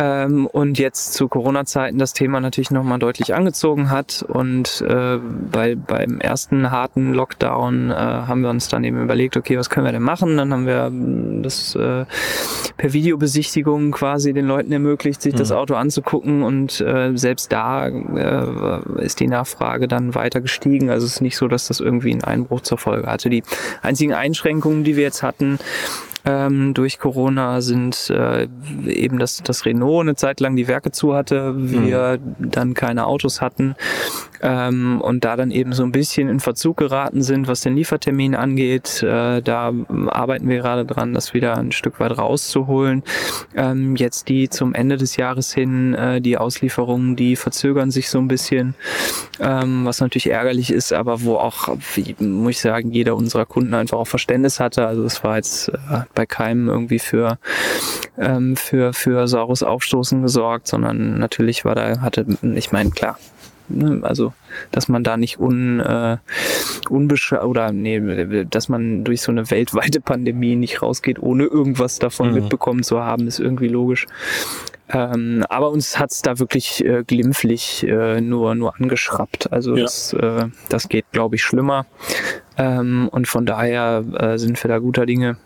[0.00, 4.24] Ähm, und jetzt zu Corona-Zeiten das Thema natürlich nochmal deutlich angezogen hat.
[4.26, 5.18] Und äh,
[5.50, 9.86] bei, beim ersten harten Lockdown äh, haben wir uns dann eben überlegt, okay, was können
[9.86, 10.36] wir denn machen?
[10.36, 12.04] Dann haben wir ähm, das äh,
[12.76, 16.44] per Videobesichtigung quasi den Leuten ermöglicht, sich das Auto anzugucken.
[16.44, 20.90] Und äh, selbst da äh, ist die Nachfrage dann weiter gestiegen.
[20.90, 23.30] Also es ist nicht so, dass das irgendwie einen Einbruch zur Folge hatte.
[23.30, 23.42] Die
[23.82, 25.58] einzigen Einschränkungen, die wir jetzt hatten,
[26.28, 28.48] ähm, durch Corona sind äh,
[28.86, 33.40] eben, dass das Renault eine Zeit lang die Werke zu hatte, wir dann keine Autos
[33.40, 33.74] hatten
[34.42, 38.34] ähm, und da dann eben so ein bisschen in Verzug geraten sind, was den Liefertermin
[38.34, 39.02] angeht.
[39.02, 39.72] Äh, da
[40.08, 43.02] arbeiten wir gerade dran, das wieder ein Stück weit rauszuholen.
[43.56, 48.18] Ähm, jetzt die zum Ende des Jahres hin, äh, die Auslieferungen, die verzögern sich so
[48.18, 48.74] ein bisschen,
[49.40, 53.72] ähm, was natürlich ärgerlich ist, aber wo auch, wie, muss ich sagen, jeder unserer Kunden
[53.72, 54.86] einfach auch Verständnis hatte.
[54.86, 57.38] Also es war jetzt äh, bei keinem irgendwie für,
[58.18, 63.20] ähm, für, für saures Aufstoßen gesorgt, sondern natürlich war da, hatte, ich meine, klar,
[63.68, 64.32] ne, also
[64.72, 66.16] dass man da nicht un, äh,
[66.90, 72.30] unbesch oder nee, dass man durch so eine weltweite Pandemie nicht rausgeht, ohne irgendwas davon
[72.30, 72.34] Mhm.
[72.34, 74.06] mitbekommen zu haben, ist irgendwie logisch.
[74.90, 79.52] Ähm, aber uns hat's da wirklich äh, glimpflich äh, nur, nur angeschraubt.
[79.52, 79.82] Also Ja.
[79.82, 81.84] das, äh, das geht, glaube ich, schlimmer.
[82.56, 85.36] Ähm, und von daher äh, sind wir da guter Dinge,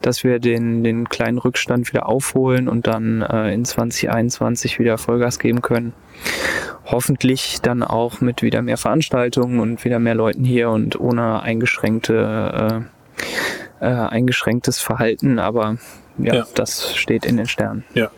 [0.00, 5.38] dass wir den, den kleinen Rückstand wieder aufholen und dann äh, in 2021 wieder Vollgas
[5.38, 5.92] geben können.
[6.84, 12.84] Hoffentlich dann auch mit wieder mehr Veranstaltungen und wieder mehr Leuten hier und ohne eingeschränkte,
[13.80, 15.78] äh, äh, eingeschränktes Verhalten, aber
[16.18, 16.46] ja, Ja.
[16.54, 17.84] das steht in den Sternen.
[17.94, 18.10] Ja,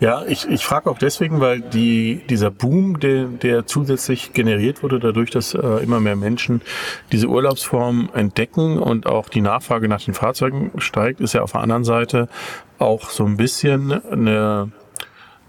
[0.00, 4.98] ja ich, ich frage auch deswegen, weil die, dieser Boom, der, der zusätzlich generiert wurde,
[4.98, 6.60] dadurch, dass äh, immer mehr Menschen
[7.12, 11.62] diese Urlaubsform entdecken und auch die Nachfrage nach den Fahrzeugen steigt, ist ja auf der
[11.62, 12.28] anderen Seite
[12.78, 14.70] auch so ein bisschen eine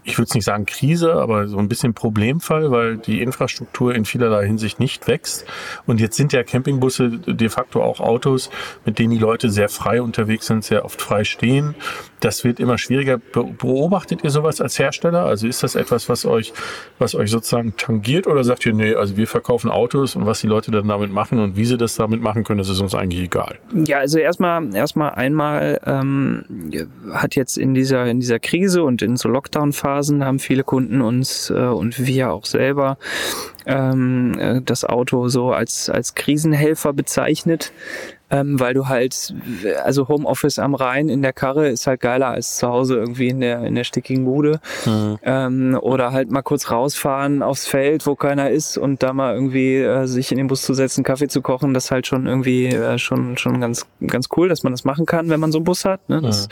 [0.04, 4.04] ich würde es nicht sagen Krise, aber so ein bisschen Problemfall, weil die Infrastruktur in
[4.04, 5.44] vielerlei Hinsicht nicht wächst.
[5.86, 8.50] Und jetzt sind ja Campingbusse de facto auch Autos,
[8.84, 11.74] mit denen die Leute sehr frei unterwegs sind, sehr oft frei stehen.
[12.20, 13.18] Das wird immer schwieriger.
[13.18, 15.24] Be beobachtet ihr sowas als Hersteller?
[15.24, 16.52] Also ist das etwas, was euch,
[16.98, 20.46] was euch sozusagen tangiert oder sagt ihr, nee, also wir verkaufen Autos und was die
[20.46, 23.22] Leute dann damit machen und wie sie das damit machen können, das ist uns eigentlich
[23.22, 23.58] egal.
[23.74, 26.44] Ja, also erstmal erstmal einmal ähm,
[27.12, 31.50] hat jetzt in dieser in dieser Krise und in so Lockdown-Phasen haben viele Kunden uns
[31.50, 32.98] äh, und wir auch selber
[33.66, 37.72] ähm, äh, das Auto so als als Krisenhelfer bezeichnet.
[38.30, 39.34] Ähm, weil du halt,
[39.84, 43.40] also Homeoffice am Rhein in der Karre ist halt geiler als zu Hause irgendwie in
[43.40, 44.60] der, in der stickigen Bude.
[44.86, 45.18] Mhm.
[45.22, 49.76] Ähm, oder halt mal kurz rausfahren aufs Feld, wo keiner ist und da mal irgendwie
[49.76, 52.66] äh, sich in den Bus zu setzen, Kaffee zu kochen, das ist halt schon irgendwie
[52.66, 55.64] äh, schon, schon ganz, ganz cool, dass man das machen kann, wenn man so einen
[55.64, 56.08] Bus hat.
[56.08, 56.20] Ne?
[56.22, 56.48] Das,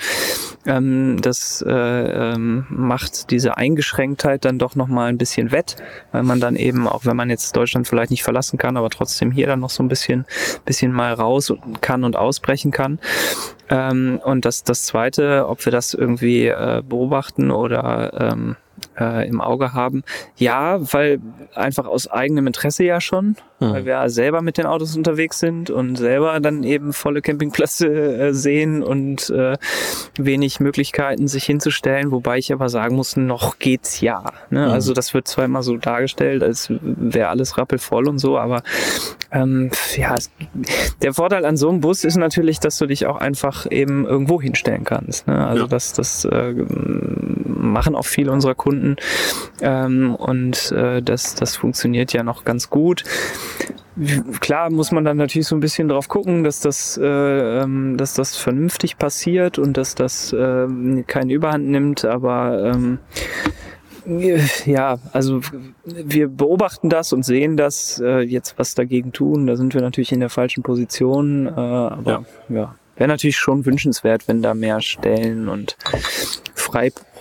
[0.66, 5.76] ähm, das äh, ähm, macht diese Eingeschränktheit dann doch nochmal ein bisschen wett,
[6.12, 9.31] weil man dann eben, auch wenn man jetzt Deutschland vielleicht nicht verlassen kann, aber trotzdem
[9.31, 10.26] hier dann noch so ein bisschen,
[10.64, 12.98] bisschen mal raus kann und ausbrechen kann.
[13.70, 18.56] Ähm, und das, das Zweite, ob wir das irgendwie äh, beobachten oder ähm,
[18.99, 20.03] äh, im Auge haben.
[20.36, 21.20] Ja, weil
[21.55, 23.72] einfach aus eigenem Interesse ja schon, Mhm.
[23.72, 27.88] weil wir selber mit den Autos unterwegs sind und selber dann eben volle Campingplätze
[28.28, 29.57] äh, sehen und äh,
[30.16, 32.12] wenig Möglichkeiten, sich hinzustellen.
[32.12, 34.22] Wobei ich aber sagen muss, noch geht's ja.
[34.51, 34.70] Ne?
[34.70, 38.62] Also das wird zwar immer so dargestellt, als wäre alles rappelvoll und so, aber
[39.32, 40.30] ähm, ja, es,
[41.03, 44.40] der Vorteil an so einem Bus ist natürlich, dass du dich auch einfach eben irgendwo
[44.40, 45.26] hinstellen kannst.
[45.26, 45.46] Ne?
[45.46, 45.68] Also Ja.
[45.68, 46.55] das, das äh,
[47.68, 48.96] machen auch viele unserer Kunden
[49.60, 53.04] ähm, und äh, das, das funktioniert ja noch ganz gut.
[54.40, 58.14] Klar muss man dann natürlich so ein bisschen drauf gucken, dass das, äh, ähm, dass
[58.14, 62.98] das vernünftig passiert und dass das ähm, keine Überhand nimmt, aber ähm,
[64.64, 65.40] ja, also
[65.84, 69.46] wir beobachten das und sehen das, äh, jetzt was dagegen tun.
[69.46, 74.26] Da sind wir natürlich in der falschen Position, äh, aber ja, wäre natürlich schon wünschenswert,
[74.28, 75.76] wenn da mehr Stellen und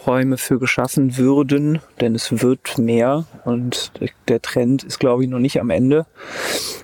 [0.07, 3.91] Freiräume für geschaffen würden, denn es wird mehr und
[4.29, 6.05] der- Trend ist, glaube ich, noch nicht am Ende.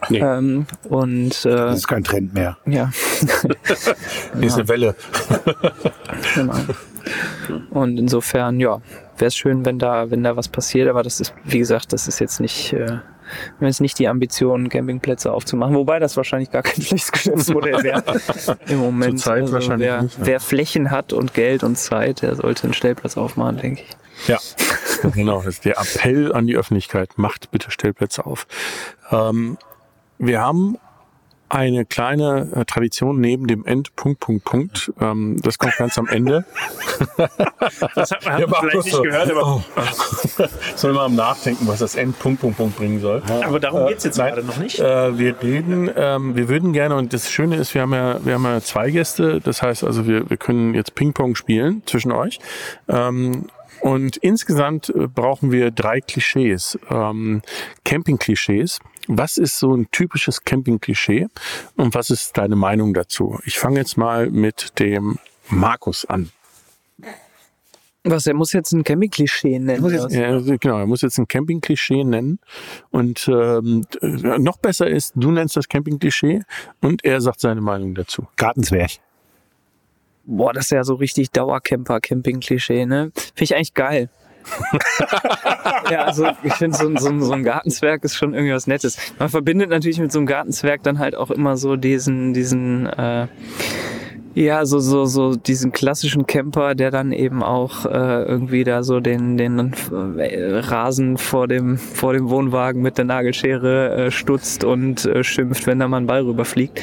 [0.10, 0.18] Nee.
[0.20, 2.58] Ähm, und äh, Das ist kein Trend mehr.
[2.66, 2.92] ja,
[4.36, 4.96] Nächste Welle.
[6.36, 6.54] Genau.
[7.72, 8.82] Und insofern, ja,
[9.18, 12.08] wäre es schön, wenn da, wenn da was passiert, aber das ist, wie gesagt, das
[12.08, 12.98] ist jetzt nicht, äh,
[13.60, 18.04] wenn es nicht die Ambition, Campingplätze aufzumachen, wobei das wahrscheinlich gar kein schlechtes Geschäftsmodell wäre
[18.68, 19.20] im Moment.
[19.20, 20.26] Zurzeit also wahrscheinlich wer, nicht, ja.
[20.26, 23.98] wer Flächen hat und Geld und Zeit, der sollte einen Stellplatz aufmachen, denke ich.
[24.28, 24.40] Ja,
[25.14, 25.38] genau.
[25.38, 27.18] Das ist der Appell an die Öffentlichkeit.
[27.18, 28.48] Macht bitte Stellplätze auf.
[29.12, 29.58] Ähm,
[30.18, 30.78] wir haben
[31.54, 34.92] eine kleine äh, Tradition neben dem End Punkt Punkt Punkt.
[35.00, 36.46] Ähm, das kommt ganz am Ende.
[37.96, 39.64] Das hat man, hat man vielleicht nicht gehört, aber,
[40.76, 43.22] Soll man am Nachdenken, was das End Punkt Punkt Punkt bringen soll.
[43.44, 44.34] aber darum geht's jetzt nein.
[44.34, 44.80] gerade noch nicht.
[44.80, 48.34] Äh, wir reden, ähm, wir würden gerne, und das Schöne ist, wir haben ja, wir
[48.34, 52.40] haben ja zwei Gäste, das heißt also, wir, wir können jetzt Ping-Pong spielen zwischen euch.
[52.88, 53.48] Ähm,
[53.82, 57.42] und insgesamt äh, brauchen wir drei Klischees, ähm,
[57.84, 58.80] Camping-Klischees.
[59.08, 61.28] Was ist so ein typisches Camping-Klischee
[61.76, 63.40] und was ist deine Meinung dazu?
[63.46, 66.32] Ich fange jetzt mal mit dem Markus an.
[68.06, 69.82] Was, er muss jetzt ein Camping-Klischee nennen.
[69.82, 70.14] was?
[70.14, 72.40] Ja, genau, er muss jetzt ein Camping-Klischee nennen.
[72.92, 74.08] Und ähm, äh,
[74.40, 76.42] noch besser ist, du nennst das Camping-Klischee
[76.82, 78.28] und er sagt seine Meinung dazu.
[78.36, 78.92] Gartenzwerg.
[80.26, 83.12] Boah, das ist ja so richtig Dauercamper-Camping-Klischee, ne?
[83.16, 84.10] Finde ich eigentlich geil.
[85.92, 88.98] ja, also ich finde, so, ein- so, so ein Gartenzwerg ist schon irgendwie was Nettes.
[89.20, 93.28] Man verbindet natürlich mit so einem Gartenzwerg dann halt auch immer so diesen, diesen, äh,
[94.36, 99.00] ja, so, so, so diesen klassischen Camper, der dann eben auch äh, irgendwie da so
[99.00, 99.74] den, den
[100.18, 105.68] äh, Rasen vor dem, vor dem Wohnwagen mit der Nagelschere äh, stutzt und äh, schimpft,
[105.68, 106.82] wenn da mal ein Ball rüberfliegt.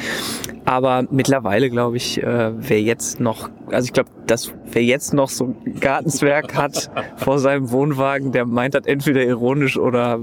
[0.63, 5.29] Aber mittlerweile glaube ich, äh, wer jetzt noch, also ich glaube, dass wer jetzt noch
[5.29, 10.19] so ein Gartenzwerg hat vor seinem Wohnwagen, der meint das entweder ironisch oder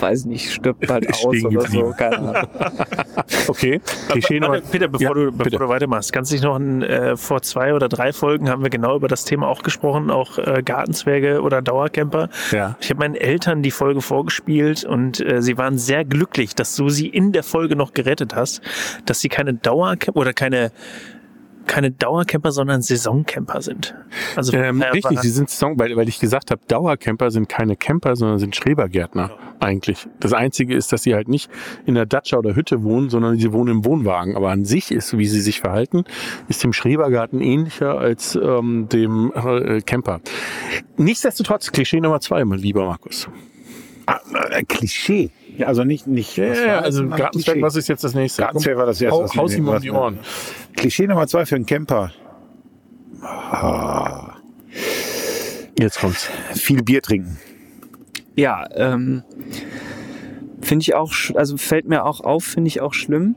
[0.00, 2.48] weiß nicht, stirbt halt aus oder so, keine Ahnung.
[3.48, 4.54] Okay, Klischee Nummer.
[4.54, 5.56] Warte, Peter, bevor, Ja, du, bevor bitte.
[5.58, 8.70] du weitermachst, kannst du dich noch an, äh, vor zwei oder drei Folgen haben wir
[8.70, 12.28] genau über das Thema auch gesprochen, auch äh, Gartenzwerge oder Dauercamper.
[12.52, 12.76] Ja.
[12.80, 16.88] Ich habe meinen Eltern die Folge vorgespielt und äh, sie waren sehr glücklich, dass du
[16.88, 18.62] sie in der Folge noch gerettet hast,
[19.06, 20.70] dass sie keine Dauercamper oder keine
[21.66, 23.94] keine Dauercamper, sondern Saisoncamper sind.
[24.36, 27.76] Also Ähm, äh, richtig, sie sind Song, weil, weil ich gesagt habe, Dauercamper sind keine
[27.76, 30.06] Camper, sondern sind Schrebergärtner eigentlich.
[30.20, 31.50] Das Einzige ist, dass sie halt nicht
[31.86, 34.36] in der Datscha oder Hütte wohnen, sondern sie wohnen im Wohnwagen.
[34.36, 36.04] Aber an sich ist, wie sie sich verhalten,
[36.48, 40.20] ist dem Schrebergarten ähnlicher als ähm, dem äh, Camper.
[40.96, 43.28] Nichtsdestotrotz, Klischee Nummer zwei, mein lieber Markus.
[44.06, 45.30] Ah, äh, Klischee.
[45.56, 46.38] Ja, also nicht, nicht.
[46.38, 46.84] was war das?
[46.84, 48.42] also Gartenzwerg, was ist jetzt das nächste?
[48.42, 49.22] Gartenzwerg war das erste.
[49.22, 50.18] Hau, haus ihm um die Ohren.
[50.76, 52.12] Klischee Nummer zwei für einen Camper.
[53.22, 54.34] Ah,
[55.78, 56.28] Jetzt kommt's.
[56.54, 57.38] viel Bier trinken.
[58.36, 59.22] Ja, ähm,
[60.60, 63.36] finde ich auch, also fällt mir auch auf, finde ich auch schlimm.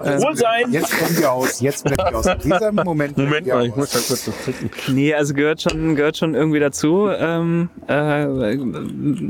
[0.00, 0.72] Wohlsein!
[0.72, 1.60] Jetzt kommen wir aus.
[1.60, 2.26] Jetzt wir aus.
[2.42, 3.16] Dieser Moment.
[3.16, 4.70] Moment mal, ich muss da kurz was trinken.
[4.88, 7.08] Nee, also gehört schon, gehört schon irgendwie dazu.
[7.08, 7.92] Ähm, äh,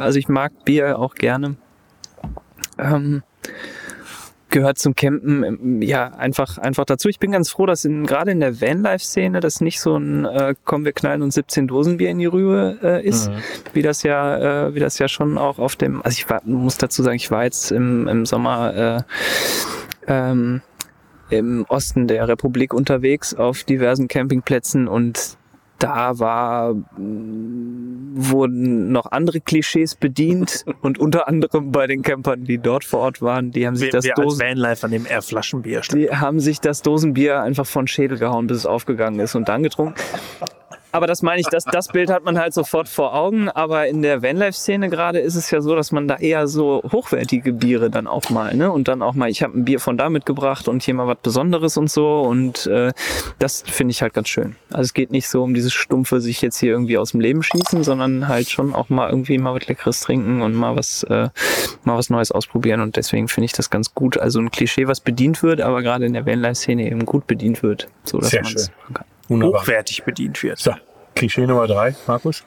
[0.02, 1.56] also ich mag Bier auch gerne.
[2.78, 3.22] Ähm,
[4.56, 7.10] gehört zum Campen ähm, ja einfach einfach dazu.
[7.10, 10.54] Ich bin ganz froh, dass in, gerade in der Vanlife-Szene das nicht so ein äh,
[10.64, 13.34] kommen wir knallen uns 17 Dosenbier in die Rübe äh, ist, Mhm.
[13.74, 16.00] wie das ja äh, wie das ja schon auch auf dem.
[16.02, 19.04] Also ich war, muss dazu sagen, ich war jetzt im, im Sommer
[20.08, 20.62] äh, ähm,
[21.28, 25.36] im Osten der Republik unterwegs auf diversen Campingplätzen und
[25.78, 26.80] da war mh,
[28.18, 33.20] wurden noch andere Klischees bedient und unter anderem bei den Campern, die dort vor Ort
[33.22, 35.82] waren, die haben sich Wir, das wir Dosen Vanlifer nehmen eher Flaschenbier.
[35.82, 39.48] statt- die haben sich das Dosenbier einfach von Schädel gehauen, bis es aufgegangen ist und
[39.48, 39.94] dann getrunken.
[40.96, 43.50] Aber das meine ich, das, das Bild hat man halt sofort vor Augen.
[43.50, 47.52] Aber in der Vanlife-Szene gerade ist es ja so, dass man da eher so hochwertige
[47.52, 48.72] Biere dann auch mal, ne?
[48.72, 51.18] Und dann auch mal, ich habe ein Bier von da mitgebracht und hier mal was
[51.22, 52.22] Besonderes und so.
[52.22, 52.94] Und äh,
[53.38, 54.56] das finde ich halt ganz schön.
[54.70, 57.42] Also es geht nicht so um dieses stumpfe sich jetzt hier irgendwie aus dem Leben
[57.42, 61.28] schießen, sondern halt schon auch mal irgendwie mal was Leckeres trinken und mal was, äh,
[61.84, 62.80] mal was Neues ausprobieren.
[62.80, 64.16] Und deswegen finde ich das ganz gut.
[64.16, 67.86] Also ein Klischee, was bedient wird, aber gerade in der Vanlife-Szene eben gut bedient wird,
[68.04, 69.04] so dass man es kann.
[69.28, 69.62] Wunderbar.
[69.62, 70.58] hochwertig bedient wird.
[70.58, 70.72] So,
[71.14, 72.44] Klischee Nummer drei, Markus.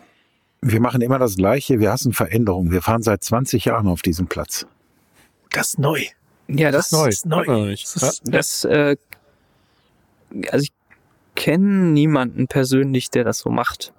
[0.61, 1.79] Wir machen immer das Gleiche.
[1.79, 2.71] Wir hassen Veränderungen.
[2.71, 4.65] Wir fahren seit 20 Jahren auf diesem Platz.
[5.51, 6.03] Das ist neu.
[6.47, 7.07] Ja, das, Neu.
[7.07, 7.45] ist neu.
[7.67, 7.85] Nicht.
[7.95, 8.97] Das ist- das, äh,
[10.51, 10.71] also ich
[11.35, 13.93] kenne niemanden persönlich, der das so macht.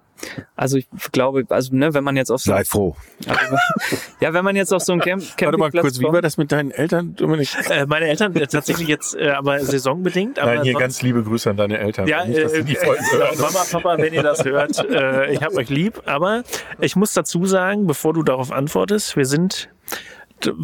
[0.57, 2.97] Also ich glaube, also ne, wenn man jetzt auf so, Sei froh.
[3.27, 3.57] also,
[4.21, 6.23] ja, wenn man jetzt auf so ein Camp Warte mal Campingplatz kurz, wie kommt- war
[6.23, 7.49] das mit deinen Eltern, Dominik?
[7.71, 10.39] Äh, meine Eltern äh, tatsächlich jetzt äh, aber saisonbedingt.
[10.39, 12.07] Aber Nein, hier sonst- ganz liebe Grüße an deine Eltern.
[12.07, 13.37] Ja, Nicht, dass äh, äh.
[13.39, 16.03] Mama, Papa, wenn ihr das hört, äh, ich hab euch lieb.
[16.07, 16.43] Aber
[16.81, 19.69] ich muss dazu sagen, bevor du darauf antwortest, wir sind,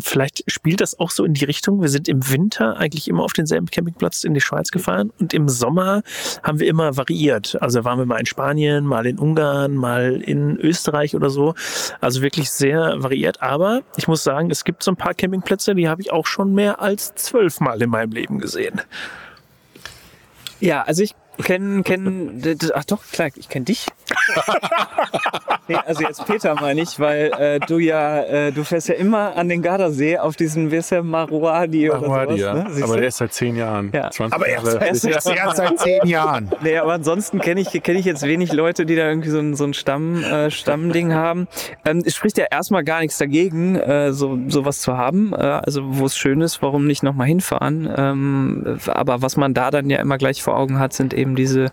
[0.01, 3.33] vielleicht spielt das auch so in die Richtung, wir sind im Winter eigentlich immer auf
[3.33, 6.03] denselben Campingplatz in die Schweiz gefahren und im Sommer
[6.43, 7.57] haben wir immer variiert.
[7.61, 11.55] Also waren wir mal in Spanien, mal in Ungarn, mal in Österreich oder so.
[12.01, 13.43] Also wirklich sehr variiert.
[13.43, 16.55] Aber ich muss sagen, es gibt so ein paar Campingplätze, die habe ich auch schon
[16.55, 18.81] mehr als zwölfmal in meinem Leben gesehen.
[20.61, 21.14] Ja, also ich
[21.45, 23.87] kenne, kenn, d- d- ach doch, klar, ich kenne dich.
[25.68, 29.37] nee, also jetzt Peter meine ich, weil äh, du ja, äh, du fährst ja immer
[29.37, 32.55] an den Gardasee auf diesen, wie ist der, Maruadi oder Maruadi, sowas, ja.
[32.55, 32.66] ne?
[32.70, 32.99] Siehst Aber du?
[33.01, 33.91] der ist seit zehn Jahren.
[33.93, 34.11] Ja.
[34.11, 34.84] 20 Aber Jahre.
[34.84, 36.51] erst, erst, erst seit zehn Jahren.
[36.62, 39.55] Nee, aber ansonsten kenne ich, kenn ich jetzt wenig Leute, die da irgendwie so ein,
[39.55, 41.49] so ein Stamm, äh, Stammding haben.
[41.84, 45.32] Ähm, es spricht ja erstmal gar nichts dagegen, äh, so sowas zu haben.
[45.32, 47.89] Äh, also wo es schön ist, warum nicht nochmal hinfahren?
[47.95, 51.72] Ähm, aber was man da dann ja immer gleich vor Augen hat, sind eben diese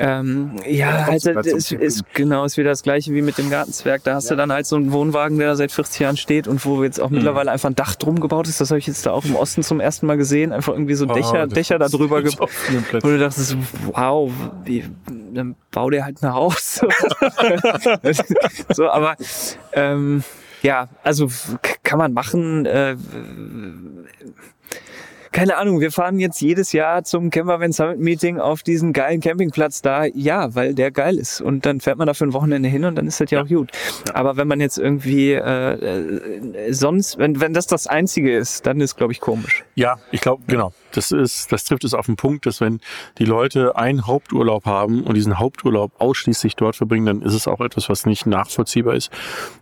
[0.00, 4.04] ähm, ja, also zum ist, ist genau ist wieder das gleiche wie mit dem Gartenzwerg.
[4.04, 6.64] Da hast du dann halt so einen Wohnwagen, der da seit 40 Jahren steht und
[6.64, 7.04] wo jetzt Mhm.
[7.04, 8.60] auch mittlerweile einfach ein Dach drum gebaut ist.
[8.60, 10.52] Das habe ich jetzt da auch im Osten zum ersten Mal gesehen.
[10.52, 12.50] Einfach irgendwie so Oh, Dächer, da drüber gebaut.
[12.92, 13.56] Wo du dachtest,
[13.86, 14.30] wow,
[14.64, 14.84] wie,
[15.34, 16.80] dann bau dir halt ein Haus.
[18.72, 19.16] so, aber
[19.72, 20.22] ähm,
[20.62, 21.28] ja, also
[21.82, 22.66] kann man machen.
[22.66, 22.96] Äh,
[25.32, 29.82] keine Ahnung, wir fahren jetzt jedes Jahr zum Campervan Summit Meeting auf diesen geilen Campingplatz
[29.82, 30.04] da.
[30.04, 31.40] Ja, weil der geil ist.
[31.40, 33.48] Und dann fährt man da für ein Wochenende hin und dann ist das ja, auch
[33.48, 33.70] gut.
[34.14, 38.80] Aber wenn man jetzt irgendwie äh, äh, sonst, wenn, wenn das das Einzige ist, dann
[38.80, 39.64] ist, glaube ich, komisch.
[39.74, 40.72] Ja, ich glaube, genau.
[40.92, 42.80] Das ist, das trifft es auf den Punkt, dass wenn
[43.18, 47.60] die Leute einen Haupturlaub haben und diesen Haupturlaub ausschließlich dort verbringen, dann ist es auch
[47.60, 49.10] etwas, was nicht nachvollziehbar ist.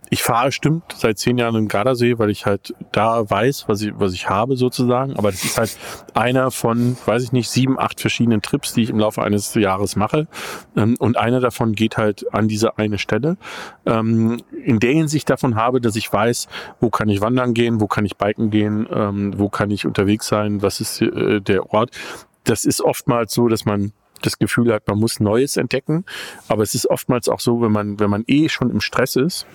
[0.09, 3.91] Ich fahre stimmt seit zehn Jahren im Gardasee, weil ich halt da weiß, was ich,
[3.95, 5.17] was ich habe sozusagen.
[5.17, 5.77] Aber das ist halt
[6.13, 9.95] einer von, weiß ich nicht, sieben, acht verschiedenen Trips, die ich im Laufe eines Jahres
[9.95, 10.27] mache.
[10.75, 13.37] Ähm, Und einer davon geht halt an diese eine Stelle.
[13.85, 16.47] Ähm, In der Hinsicht davon habe, dass ich weiß,
[16.79, 20.27] wo kann ich wandern gehen, wo kann ich biken gehen, ähm, wo kann ich unterwegs
[20.27, 21.91] sein, was ist äh, der Ort.
[22.45, 23.91] Das ist oftmals so, dass man
[24.21, 26.05] das Gefühl hat, man muss Neues entdecken.
[26.47, 29.45] Aber es ist oftmals auch so, wenn man, wenn man eh schon im Stress ist,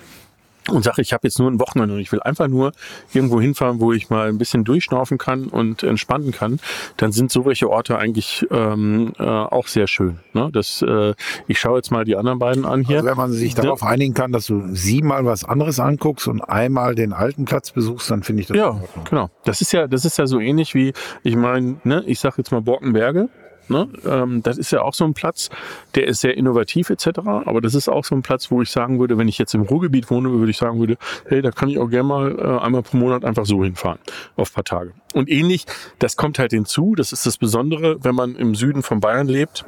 [0.68, 2.72] und sage, ich habe jetzt nur ein Wochenende und ich will einfach nur
[3.12, 6.60] irgendwo hinfahren, wo ich mal ein bisschen durchschnaufen kann und entspannen kann,
[6.96, 10.20] dann sind so welche Orte eigentlich ähm, äh, auch sehr schön.
[10.32, 10.50] Ne?
[10.52, 11.14] Das, äh,
[11.48, 12.98] ich schaue jetzt mal die anderen beiden an hier.
[12.98, 16.94] Also wenn man sich darauf einigen kann, dass du siebenmal was anderes anguckst und einmal
[16.94, 19.30] den alten Platz besuchst, dann finde ich das Ja, genau.
[19.44, 20.92] Das ist ja, das ist ja so ähnlich wie,
[21.22, 23.28] ich meine, ne, ich sage jetzt mal Borkenberge.
[23.68, 23.88] Ne?
[24.04, 25.50] Ähm, das ist ja auch so ein Platz,
[25.94, 27.20] der ist sehr innovativ etc.
[27.44, 29.62] Aber das ist auch so ein Platz, wo ich sagen würde, wenn ich jetzt im
[29.62, 30.96] Ruhrgebiet wohne, würde ich sagen würde,
[31.26, 33.98] hey, da kann ich auch gerne mal äh, einmal pro Monat einfach so hinfahren
[34.36, 34.92] auf paar Tage.
[35.14, 35.66] Und ähnlich,
[35.98, 36.94] das kommt halt hinzu.
[36.94, 39.64] Das ist das Besondere, wenn man im Süden von Bayern lebt,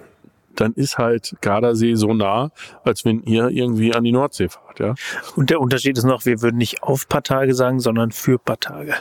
[0.57, 2.51] dann ist halt Gardasee so nah,
[2.85, 4.79] als wenn ihr irgendwie an die Nordsee fahrt.
[4.79, 4.95] Ja.
[5.37, 8.61] Und der Unterschied ist noch, wir würden nicht auf paar Tage sagen, sondern für paar
[8.61, 8.95] Tage.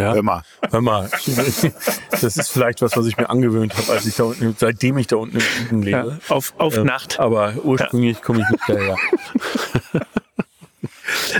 [0.00, 0.14] Ja.
[0.14, 1.10] Hör mal, Hör mal,
[2.10, 5.06] das ist vielleicht was, was ich mir angewöhnt habe, als ich da unten, seitdem ich
[5.08, 6.18] da unten im Süden lebe.
[6.28, 7.18] Ja, auf auf Ähm, Nacht.
[7.20, 8.96] Aber ursprünglich komme ich nicht daher.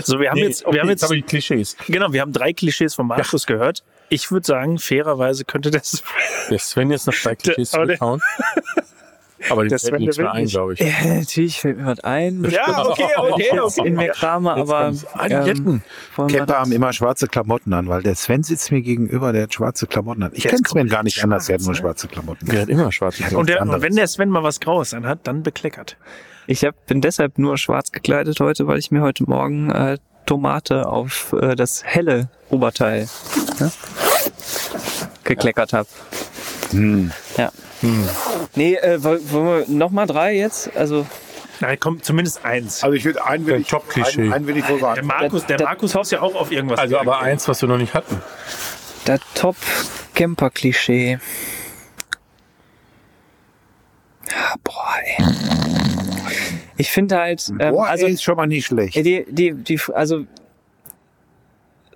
[0.03, 1.75] So, wir haben Nee, jetzt, okay, wir haben jetzt, aber die Klischees.
[1.87, 3.83] genau, wir haben drei Klischees von Markus gehört.
[4.09, 6.03] Ich würde sagen, fairerweise könnte das,
[6.49, 8.21] Der Sven jetzt noch drei Klischees zurückhauen.
[9.49, 10.79] Aber Der den Sven, fällt mehr will ein, glaube ich.
[10.79, 12.43] Ja, natürlich fällt mir was ein.
[12.49, 14.99] Ja, okay, okay, Ich jetzt in mir krame, aber wir
[16.15, 19.53] Camper das- haben immer schwarze Klamotten an, weil der Sven sitzt mir gegenüber, der hat
[19.53, 20.31] schwarze Klamotten an.
[20.33, 22.45] Ich kenne Sven gar nicht anders, er hat nur schwarze Klamotten.
[22.45, 23.37] Der hat immer schwarze Ja, Haare.
[23.37, 25.97] und, der, und wenn der Sven mal was Graues anhat, dann bekleckert.
[26.47, 30.87] Ich hab, bin deshalb nur schwarz gekleidet heute, weil ich mir heute Morgen äh, Tomate
[30.87, 33.07] auf äh, das helle Oberteil
[33.59, 33.71] ne,
[35.23, 35.87] gekleckert habe.
[37.37, 37.51] Ja.
[38.55, 40.75] Nee, äh, woll- wollen wir nochmal drei jetzt?
[40.75, 41.05] Also
[41.59, 42.83] Nein, kommt zumindest eins.
[42.83, 44.21] Also ich würde Ein ich, Top-Klischee.
[44.21, 45.03] einen, einen will ich wohl Der.
[45.03, 46.79] Markus, der der- Markus muss ja auch auf irgendwas.
[46.79, 47.31] Also aber reagieren.
[47.33, 48.21] eins, was wir noch nicht hatten.
[49.07, 51.19] der Top-Camper-Klischee.
[54.33, 55.25] Ah, boah, ey.
[56.77, 58.95] Ich finde halt, ähm, Boah, also ey, ist schon mal nicht schlecht.
[58.95, 60.25] Die, die, die, also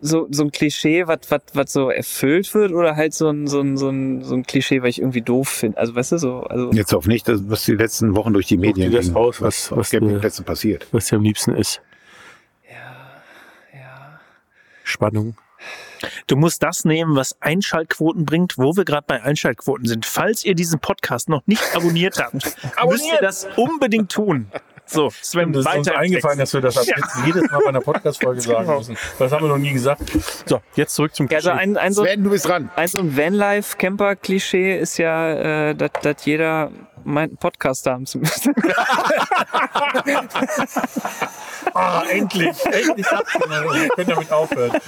[0.06, 3.60] so, so ein Klischee, was was was so erfüllt wird oder halt so ein, so
[3.62, 5.78] ein, so ein, so ein Klischee, weil ich irgendwie doof finde.
[5.78, 8.58] Also weißt du so, also Jetzt auf nicht, das, was die letzten Wochen durch die
[8.58, 10.88] Medien ging, raus, was, was- was, Campingplätzen passiert.
[10.92, 11.82] Was dir am liebsten ist.
[13.74, 14.20] ja.
[14.84, 15.36] Spannung.
[16.28, 20.06] Du musst das nehmen, was Einschaltquoten bringt, wo wir gerade bei Einschaltquoten sind.
[20.06, 22.34] Falls ihr diesen Podcast noch nicht abonniert habt,
[22.90, 24.48] müsst ihr das unbedingt tun.
[24.88, 26.54] So, Sven, Das ist uns weiter eingefallen, Text.
[26.54, 28.78] dass wir das ab jetzt jedes Mal bei einer Podcast-Folge sagen Genau.
[28.78, 28.98] müssen.
[29.18, 30.02] Das haben wir noch nie gesagt.
[30.46, 32.70] So, jetzt zurück zum Ja, also ein, ein, so, Sven, du bist dran.
[32.76, 36.72] ein so ein Vanlife-Camper-Klischee ist ja, äh, dass dass jeder
[37.04, 38.54] meint, Podcast haben zu müssen.
[41.74, 42.56] Ah, endlich.
[42.68, 43.06] Endlich.
[43.12, 44.72] Wir können damit aufhören.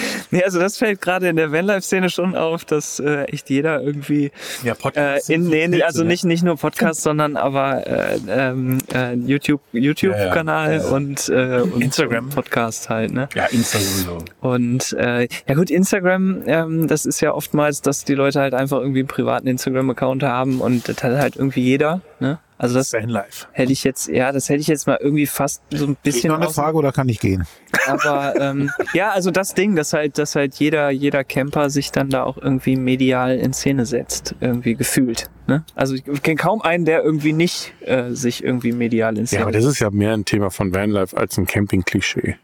[0.30, 4.30] nee, also das fällt gerade in der Vanlife-Szene schon auf, dass äh, echt jeder irgendwie
[4.62, 5.30] Ja, Äh, Podcast.
[5.30, 6.08] in, nee, nee, also ne?
[6.08, 10.88] nicht, nicht nur Podcast, sondern aber äh, ähm, äh, YouTube, YouTube-Kanal Ja, ja.
[10.88, 12.26] und, äh, und Instagram.
[12.26, 13.28] und Podcast halt, ne?
[13.34, 14.18] Ja, Insta sowieso.
[14.40, 18.78] Und äh, ja gut, Instagram, ähm, das ist ja oftmals, dass die Leute halt einfach
[18.80, 22.38] irgendwie einen privaten Instagram-Account haben und das hat halt irgendwie jeder, ne?
[22.58, 23.46] Also das Vanlife.
[23.52, 26.30] hätte ich jetzt, ja, das hätte ich jetzt mal irgendwie fast so ein Ist bisschen
[26.32, 27.46] noch eine Frage oder kann ich gehen?
[27.86, 32.10] aber ähm, ja, also das Ding, dass halt, dass halt jeder, jeder Camper sich dann
[32.10, 35.30] da auch irgendwie medial in Szene setzt, irgendwie gefühlt.
[35.46, 35.64] Ne?
[35.76, 39.46] Also ich kenne kaum einen, der irgendwie nicht äh, sich irgendwie medial in Szene Ja,
[39.46, 42.36] aber das ist ja mehr ein Thema von Vanlife als ein Camping-Klischee.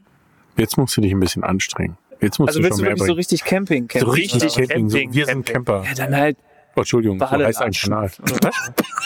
[0.56, 1.96] Jetzt musst du dich ein bisschen anstrengen.
[2.20, 4.54] Jetzt musst Also du willst schon du wirklich so richtig Camping, Camping So richtig was?
[4.54, 4.88] Camping.
[4.88, 5.52] So, Camping, wir sind Camping.
[5.64, 5.84] Camper.
[5.88, 6.36] Ja, dann halt
[6.76, 7.90] Oh, Entschuldigung, so heißt ein Badelatschen.
[7.92, 8.10] Kanal.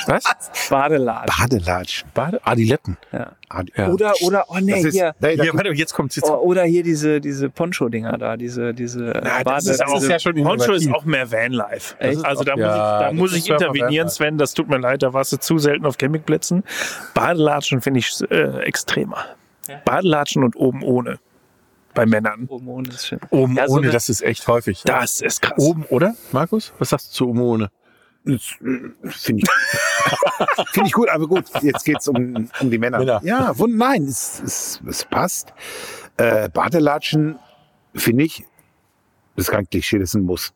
[0.06, 0.24] Was?
[0.24, 0.68] Was?
[0.70, 1.36] Badelatschen.
[1.48, 2.08] Badelatschen.
[2.14, 2.96] Bade Adiletten.
[3.12, 3.32] Ja.
[3.50, 3.88] Adi- Ja.
[3.88, 5.14] Oder, oder, oh nee, ist, hier.
[5.20, 6.28] nee, Ja, warte, jetzt kommt's jetzt.
[6.28, 10.18] Oh, oder hier diese, diese Poncho-Dinger da, diese, diese Bade, das ist auch, diese, ja
[10.18, 11.94] schon Poncho ist auch mehr Vanlife.
[12.00, 12.24] Echt?
[12.24, 14.08] Also da muss Ja, ich, da muss ich intervenieren.
[14.08, 14.38] Sven.
[14.38, 16.64] Das tut mir leid, da warst du zu selten auf Campingplätzen.
[17.14, 19.24] Badelatschen finde ich äh, extremer.
[19.84, 21.18] Badelatschen und oben ohne.
[21.98, 22.46] Bei Männern.
[22.48, 23.20] oben ohne ist schön.
[23.30, 24.82] Oben Ja, so ohne, eine- das ist echt häufig.
[24.84, 25.58] Das ist krass.
[25.58, 26.14] Oben, oder?
[26.32, 26.72] Markus?
[26.78, 27.70] Was sagst du zu oben ohne?
[28.24, 29.50] Finde ich,
[30.72, 32.98] find ich gut, aber gut, jetzt geht's um, um die Männer.
[32.98, 33.20] Männer.
[33.24, 35.52] Ja, wund, nein, es, es, es passt.
[36.18, 37.38] Äh, Badelatschen,
[37.94, 38.44] finde ich,
[39.36, 40.52] das ist kein Klischee, das ist ein Muss.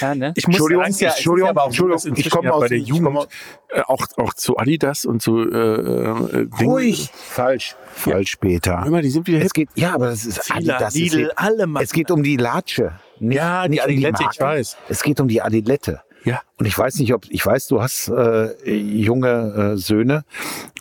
[0.00, 0.32] Ja, ne?
[0.36, 2.48] Ich muss Entschuldigung, sagen, ist ja- ist Entschuldigung, ja aber auch so, Entschuldigung, ich komme
[2.48, 3.28] ja aus bei der Jugend
[3.68, 6.48] äh, auch, auch zu Adidas und zu äh, äh.
[6.60, 7.10] Ruhig.
[7.14, 7.76] Falsch.
[7.94, 8.82] Falsch später.
[8.84, 9.52] Hör mal, die sind wieder Es hip.
[9.54, 10.94] geht, ja, aber das ist Fila, Adidas.
[10.94, 12.92] Lidl, es, alle geht, machen es geht um die Latsche.
[13.20, 14.76] Nicht, Ja, die nicht um Adilette, ich weiß.
[14.88, 16.00] Es geht um die Adilette.
[16.24, 16.42] Ja.
[16.58, 20.24] Und ich weiß nicht, ob, ich weiß, du hast äh, junge äh, Söhne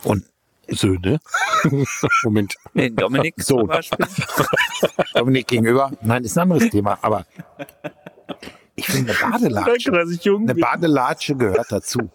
[0.03, 0.25] und
[0.67, 1.19] Söhne.
[2.23, 2.55] Moment.
[2.73, 3.59] Nee, Dominik So.
[3.59, 4.05] zum Beispiel.
[5.15, 5.91] Dominik gegenüber.
[6.01, 7.25] Nein, ist ein anderes Thema, aber
[8.79, 9.91] ich finde eine Badelatsche.
[9.91, 10.55] Danke, dass ich jung Eine.
[10.55, 12.09] Badelatsche gehört dazu.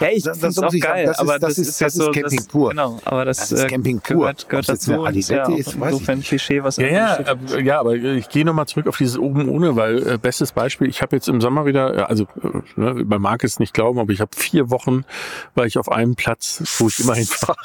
[0.00, 1.86] Ja, ich Das- finde das auch sagen, geil, ist- aber das das, ist- ist ja
[1.86, 2.70] das so, Camping pur.
[2.70, 4.16] Genau, aber das, Das ist äh, Camping pur.
[4.16, 7.52] gehört, gehört dazu und ist ja ist, weiß insofern ein Klischee, was Ja, ja, steht.
[7.52, 10.88] äh, ja, aber ich gehe nochmal zurück auf dieses oben ohne, weil äh, bestes Beispiel,
[10.88, 14.00] ich habe jetzt im Sommer wieder, äh, also äh, ne, man mag es nicht glauben,
[14.00, 15.04] aber ich habe vier Wochen,
[15.54, 17.56] war ich auf einem Platz, wo ich immerhin fahre.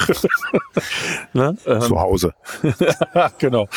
[1.34, 1.58] ne?
[1.66, 2.34] ähm, Zu Hause.
[3.40, 3.68] genau.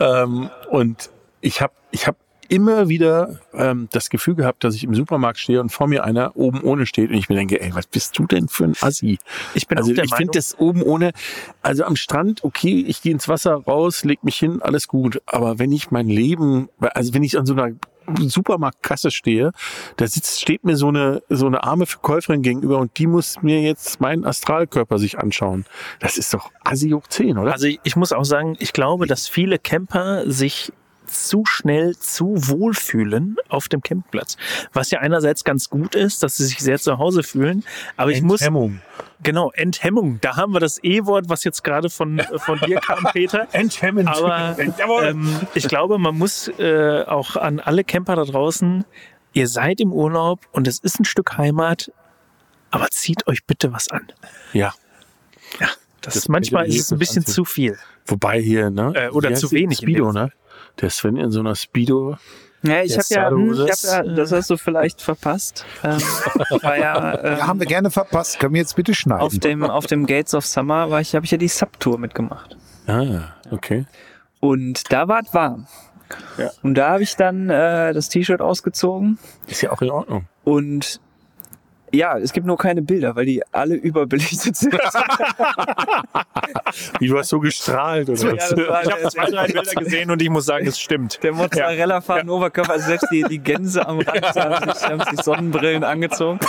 [0.00, 1.10] Ähm, und
[1.40, 2.16] ich habe ich hab
[2.48, 6.36] immer wieder ähm, das Gefühl gehabt, dass ich im Supermarkt stehe und vor mir einer
[6.36, 9.18] oben ohne steht und ich mir denke, ey, was bist du denn für ein Assi?
[9.54, 11.12] Ich bin also ich finde das oben ohne,
[11.62, 15.22] also am Strand, okay, ich gehe ins Wasser raus, leg mich hin, alles gut.
[15.26, 17.74] Aber wenn ich mein Leben, also wenn ich an so einer
[18.16, 19.52] Supermarktkasse stehe,
[19.96, 23.60] da sitzt, steht mir so eine, so eine arme Verkäuferin gegenüber und die muss mir
[23.60, 25.66] jetzt meinen Astralkörper sich anschauen.
[26.00, 27.52] Das ist doch Assi hoch 10, oder?
[27.52, 30.72] Also ich, ich muss auch sagen, ich glaube, dass viele Camper sich
[31.08, 34.36] zu schnell zu wohlfühlen auf dem Campingplatz.
[34.72, 37.64] Was ja einerseits ganz gut ist, dass sie sich sehr zu Hause fühlen,
[37.96, 38.80] aber ich muss Enthemmung.
[39.22, 40.20] genau Enthemmung.
[40.20, 43.48] Da haben wir das E-Wort, was jetzt gerade von von dir kam, Peter.
[43.52, 44.08] Enthemmend.
[44.08, 44.56] Aber
[45.02, 48.84] ähm, ich glaube, man muss äh, auch an alle Camper da draußen,
[49.32, 51.90] ihr seid im Urlaub und es ist ein Stück Heimat,
[52.70, 54.06] aber zieht euch bitte was an.
[54.52, 54.72] ja.
[56.00, 57.34] Das, Das manchmal ist es ein bisschen anziehen.
[57.34, 57.76] zu viel.
[58.06, 58.92] Wobei hier, ne?
[58.94, 60.30] Äh, oder wie zu wenig Speedo, ne?
[60.80, 62.16] Der Sven in so einer Speedo.
[62.62, 65.64] Ja, ich habe ja, hm, ich hab ja, das hast du vielleicht verpasst.
[65.84, 66.00] Ähm,
[66.62, 68.40] war ja, ähm, Ja, haben wir gerne verpasst.
[68.40, 69.22] Können wir jetzt bitte schneiden?
[69.22, 72.56] auf dem auf dem Gates of Summer war ich, habe ich ja die Subtour mitgemacht.
[72.88, 73.86] Ah, okay.
[74.40, 75.66] Und da war es warm.
[76.36, 76.50] Ja.
[76.62, 80.26] Und da habe ich dann äh, das T-Shirt ausgezogen Ist ja auch in Ordnung.
[80.44, 81.00] und
[81.92, 84.74] ja, es gibt nur keine Bilder, weil die alle überbelichtet sind.
[86.98, 88.48] Wie du hast so gestrahlt oder was?
[88.50, 91.18] das war Ich habe zwei, drei Bilder gesehen und ich muss sagen, es stimmt.
[91.22, 95.84] Der Mozzarella-farben Oberkörper, also selbst die, die Gänse am Rand haben sich, haben sich Sonnenbrillen
[95.84, 96.40] angezogen.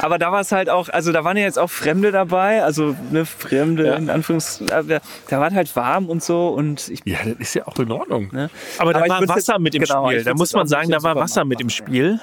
[0.00, 2.94] Aber da war es halt auch, also da waren ja jetzt auch Fremde dabei, also
[3.10, 7.18] ne, Fremde in Anführungs, aber da war es halt warm und so und ich, Ja,
[7.24, 8.28] das ist ja auch in Ordnung.
[8.32, 8.48] ne?
[8.78, 10.22] Aber da Aber ich war Wasser jetzt- mit im genau, Spiel.
[10.22, 12.20] Da muss man sagen, da war Wasser mit im machen, Spiel.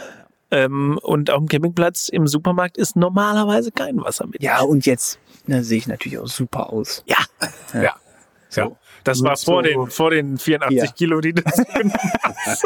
[0.55, 4.41] Ähm, und auf dem Campingplatz im Supermarkt ist normalerweise kein Wasser mit.
[4.41, 7.03] Ja, und jetzt ne, sehe ich natürlich auch super aus.
[7.07, 7.17] Ja.
[7.73, 7.95] Ja.
[8.55, 8.71] ja.
[9.03, 10.87] Das war vor den, vor den 84 Ja.
[10.87, 11.93] Kilo, die das genommen
[12.45, 12.65] hast.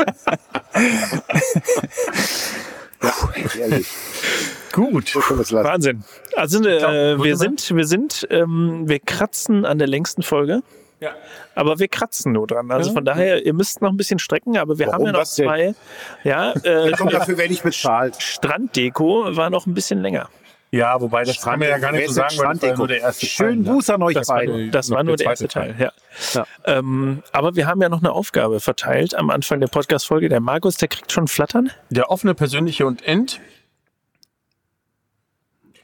[4.72, 5.10] Gut.
[5.10, 5.68] So wir es lassen.
[5.68, 6.04] Wahnsinn.
[6.36, 10.62] Also äh, wir sind, wir sind, ähm, wir kratzen an der längsten Folge.
[11.00, 11.12] Ja.
[11.56, 12.70] Aber wir kratzen nur dran.
[12.72, 15.24] Also von daher, ihr müsst noch ein bisschen strecken, aber wir Warum haben ja noch
[15.24, 15.74] zwei.
[16.24, 18.22] Ja, äh, dafür werde ich bezahlt.
[18.22, 20.30] Stranddeko war noch ein bisschen länger.
[20.72, 22.88] Ja, wobei das kann man ja gar nicht so sagen, weil das war ja nur
[22.88, 23.80] der erste Schönen Teil, ne?
[23.80, 24.52] Gruß an euch Das war, beide.
[24.52, 25.92] nur- das war nur der der erste zweite Teil,
[26.36, 26.46] ja.
[26.66, 30.30] Ähm, aber wir haben ja noch eine Aufgabe verteilt am Anfang der Podcast-Folge.
[30.30, 31.72] Der Markus, der kriegt schon Flattern.
[31.90, 33.40] Der offene, persönliche und End.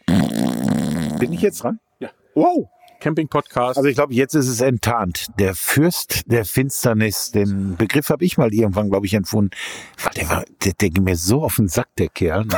[0.05, 1.80] Bin ich jetzt dran?
[1.99, 2.09] Ja.
[2.36, 2.70] Wow.
[3.06, 3.78] Camping-Podcast.
[3.78, 5.28] Also ich glaube, jetzt ist es enttarnt.
[5.38, 9.51] Der Fürst der Finsternis, den Begriff habe ich mal irgendwann, glaube ich, entfunden.
[10.16, 12.45] Der, war, der, der ging mir so auf den Sack, der Kerl.
[12.45, 12.58] Ne?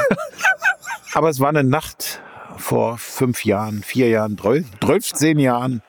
[1.14, 2.22] Aber es war eine Nacht
[2.58, 5.82] vor fünf Jahren, vier Jahren, zwölf, zwölfzehn Jahren.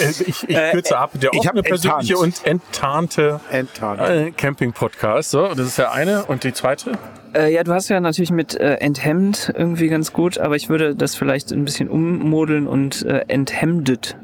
[0.00, 1.10] Äh, ich ich kürze ab.
[1.14, 4.00] Der ich offene, persönliche und enttarnte Enttarnt.
[4.00, 5.30] äh, Camping-Podcast.
[5.30, 6.24] So, das ist der eine.
[6.24, 6.92] Und die zweite?
[7.34, 10.94] Äh, ja, du hast ja natürlich mit äh, enthemmt irgendwie ganz gut, aber ich würde
[10.94, 14.16] das vielleicht ein bisschen ummodeln und äh, enthemdet.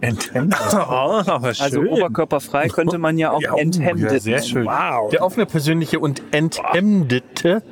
[0.00, 0.58] Enthemdet.
[0.72, 0.76] Oh,
[1.26, 4.12] aber Also oberkörperfrei könnte man ja auch Ja, oh, enthemdet.
[4.12, 4.66] ja, sehr schön.
[4.66, 5.10] Wow.
[5.10, 7.62] Der offene, persönliche und enthemdete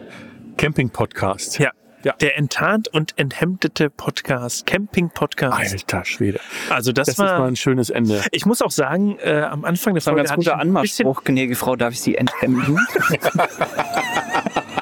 [0.57, 1.59] Camping-Podcast.
[1.59, 1.71] Ja.
[2.03, 2.15] Ja.
[2.15, 5.73] Der enttarnt und enthemdete Podcast, Camping-Podcast.
[5.73, 6.41] Alter Schwede.
[6.71, 7.47] Also das, Das ist mal war.
[7.47, 8.23] ein schönes Ende.
[8.33, 11.25] Ich muss auch sagen, äh, am Anfang der Das war ein Folge ganz guter Anmachspruch,
[11.25, 12.79] gnädige Frau, darf ich Sie enthemden?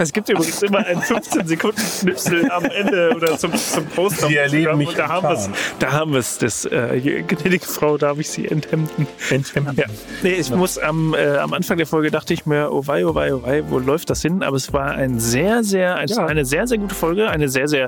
[0.00, 4.28] Es gibt übrigens immer einen 15 Sekunden Schnipsel am Ende oder zum, zum Poster.
[4.28, 5.50] Sie erleben mich da haben wir es.
[5.78, 6.38] Da haben wir es.
[6.38, 9.06] Das äh, gnädige Frau, darf ich Sie enthemden?
[9.28, 9.76] Enthemden.
[9.76, 9.84] Ja.
[10.22, 13.14] Nee, ich muss am, äh, am Anfang der Folge dachte ich mir, oh wei, oh
[13.14, 14.42] wei, oh wei, wo läuft das hin?
[14.42, 16.24] Aber es war ein sehr, sehr, ein, Ja.
[16.24, 17.86] eine sehr, sehr gute Folge, eine sehr, sehr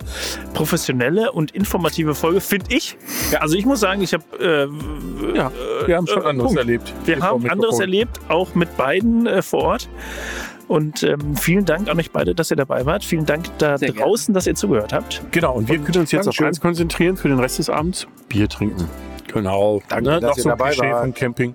[0.53, 2.97] professionelle und informative Folge, finde ich.
[3.41, 5.51] Also ich muss sagen, ich habe äh, Ja,
[5.87, 6.59] wir haben schon äh, anderes Punkt.
[6.59, 6.93] erlebt.
[7.07, 9.89] Wir haben anderes erlebt, auch mit beiden äh, vor Ort.
[10.73, 13.05] Und ähm, vielen Dank an euch beide, dass ihr dabei wart.
[13.05, 15.21] Vielen Dank da Sehr draußen, dass ihr zugehört habt.
[15.31, 16.47] Genau, und wir können uns jetzt auf Dankeschön.
[16.47, 18.07] eins konzentrieren für den Rest des Abends.
[18.31, 18.89] Bier trinken.
[19.31, 19.83] Genau.
[19.91, 21.03] Danke, dass Noch ihr so ein dabei Klischee wart.
[21.03, 21.55] vom Camping.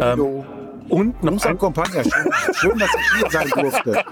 [0.00, 0.46] Hallo.
[0.88, 2.02] Und noch Gruß an ein Compagnia.
[2.04, 2.12] Schön,
[2.54, 4.04] schön, dass ich hier sein durfte.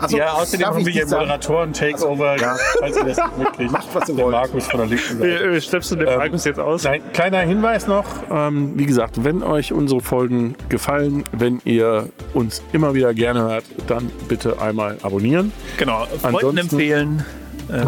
[0.00, 1.06] Also, Ja, außerdem haben wir hier?
[1.06, 2.56] Moderatoren-Takeover, Ja.
[2.78, 3.72] falls ihr das nicht mitkriegt.
[3.72, 4.32] Macht, was ihr Der wollt.
[4.36, 5.44] Markus von der linken Seite.
[5.44, 6.84] Äh, Schleppst du den Ähm, Markus jetzt aus?
[6.84, 8.04] Nein, kleiner Hinweis noch.
[8.30, 13.64] Ähm, wie gesagt, wenn euch unsere Folgen gefallen, wenn ihr uns immer wieder gerne hört,
[13.86, 15.52] dann bitte einmal abonnieren.
[15.78, 17.24] Genau, Freunden Ansonsten- empfehlen.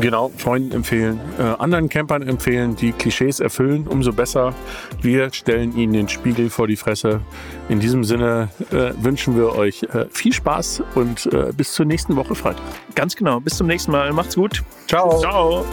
[0.01, 4.55] Genau, Freunden empfehlen, äh, anderen Campern empfehlen, die Klischees erfüllen, umso besser.
[5.01, 7.21] Wir stellen ihnen den Spiegel vor die Fresse.
[7.69, 12.17] In diesem Sinne äh, wünschen wir euch äh, viel Spaß und äh, bis zur nächsten
[12.17, 12.63] Woche Freitag.
[12.95, 13.41] Ganz genau.
[13.41, 14.13] Bis zum nächsten Mal.
[14.13, 14.63] Macht's gut.
[14.87, 15.19] Ciao.
[15.19, 15.65] Ciao.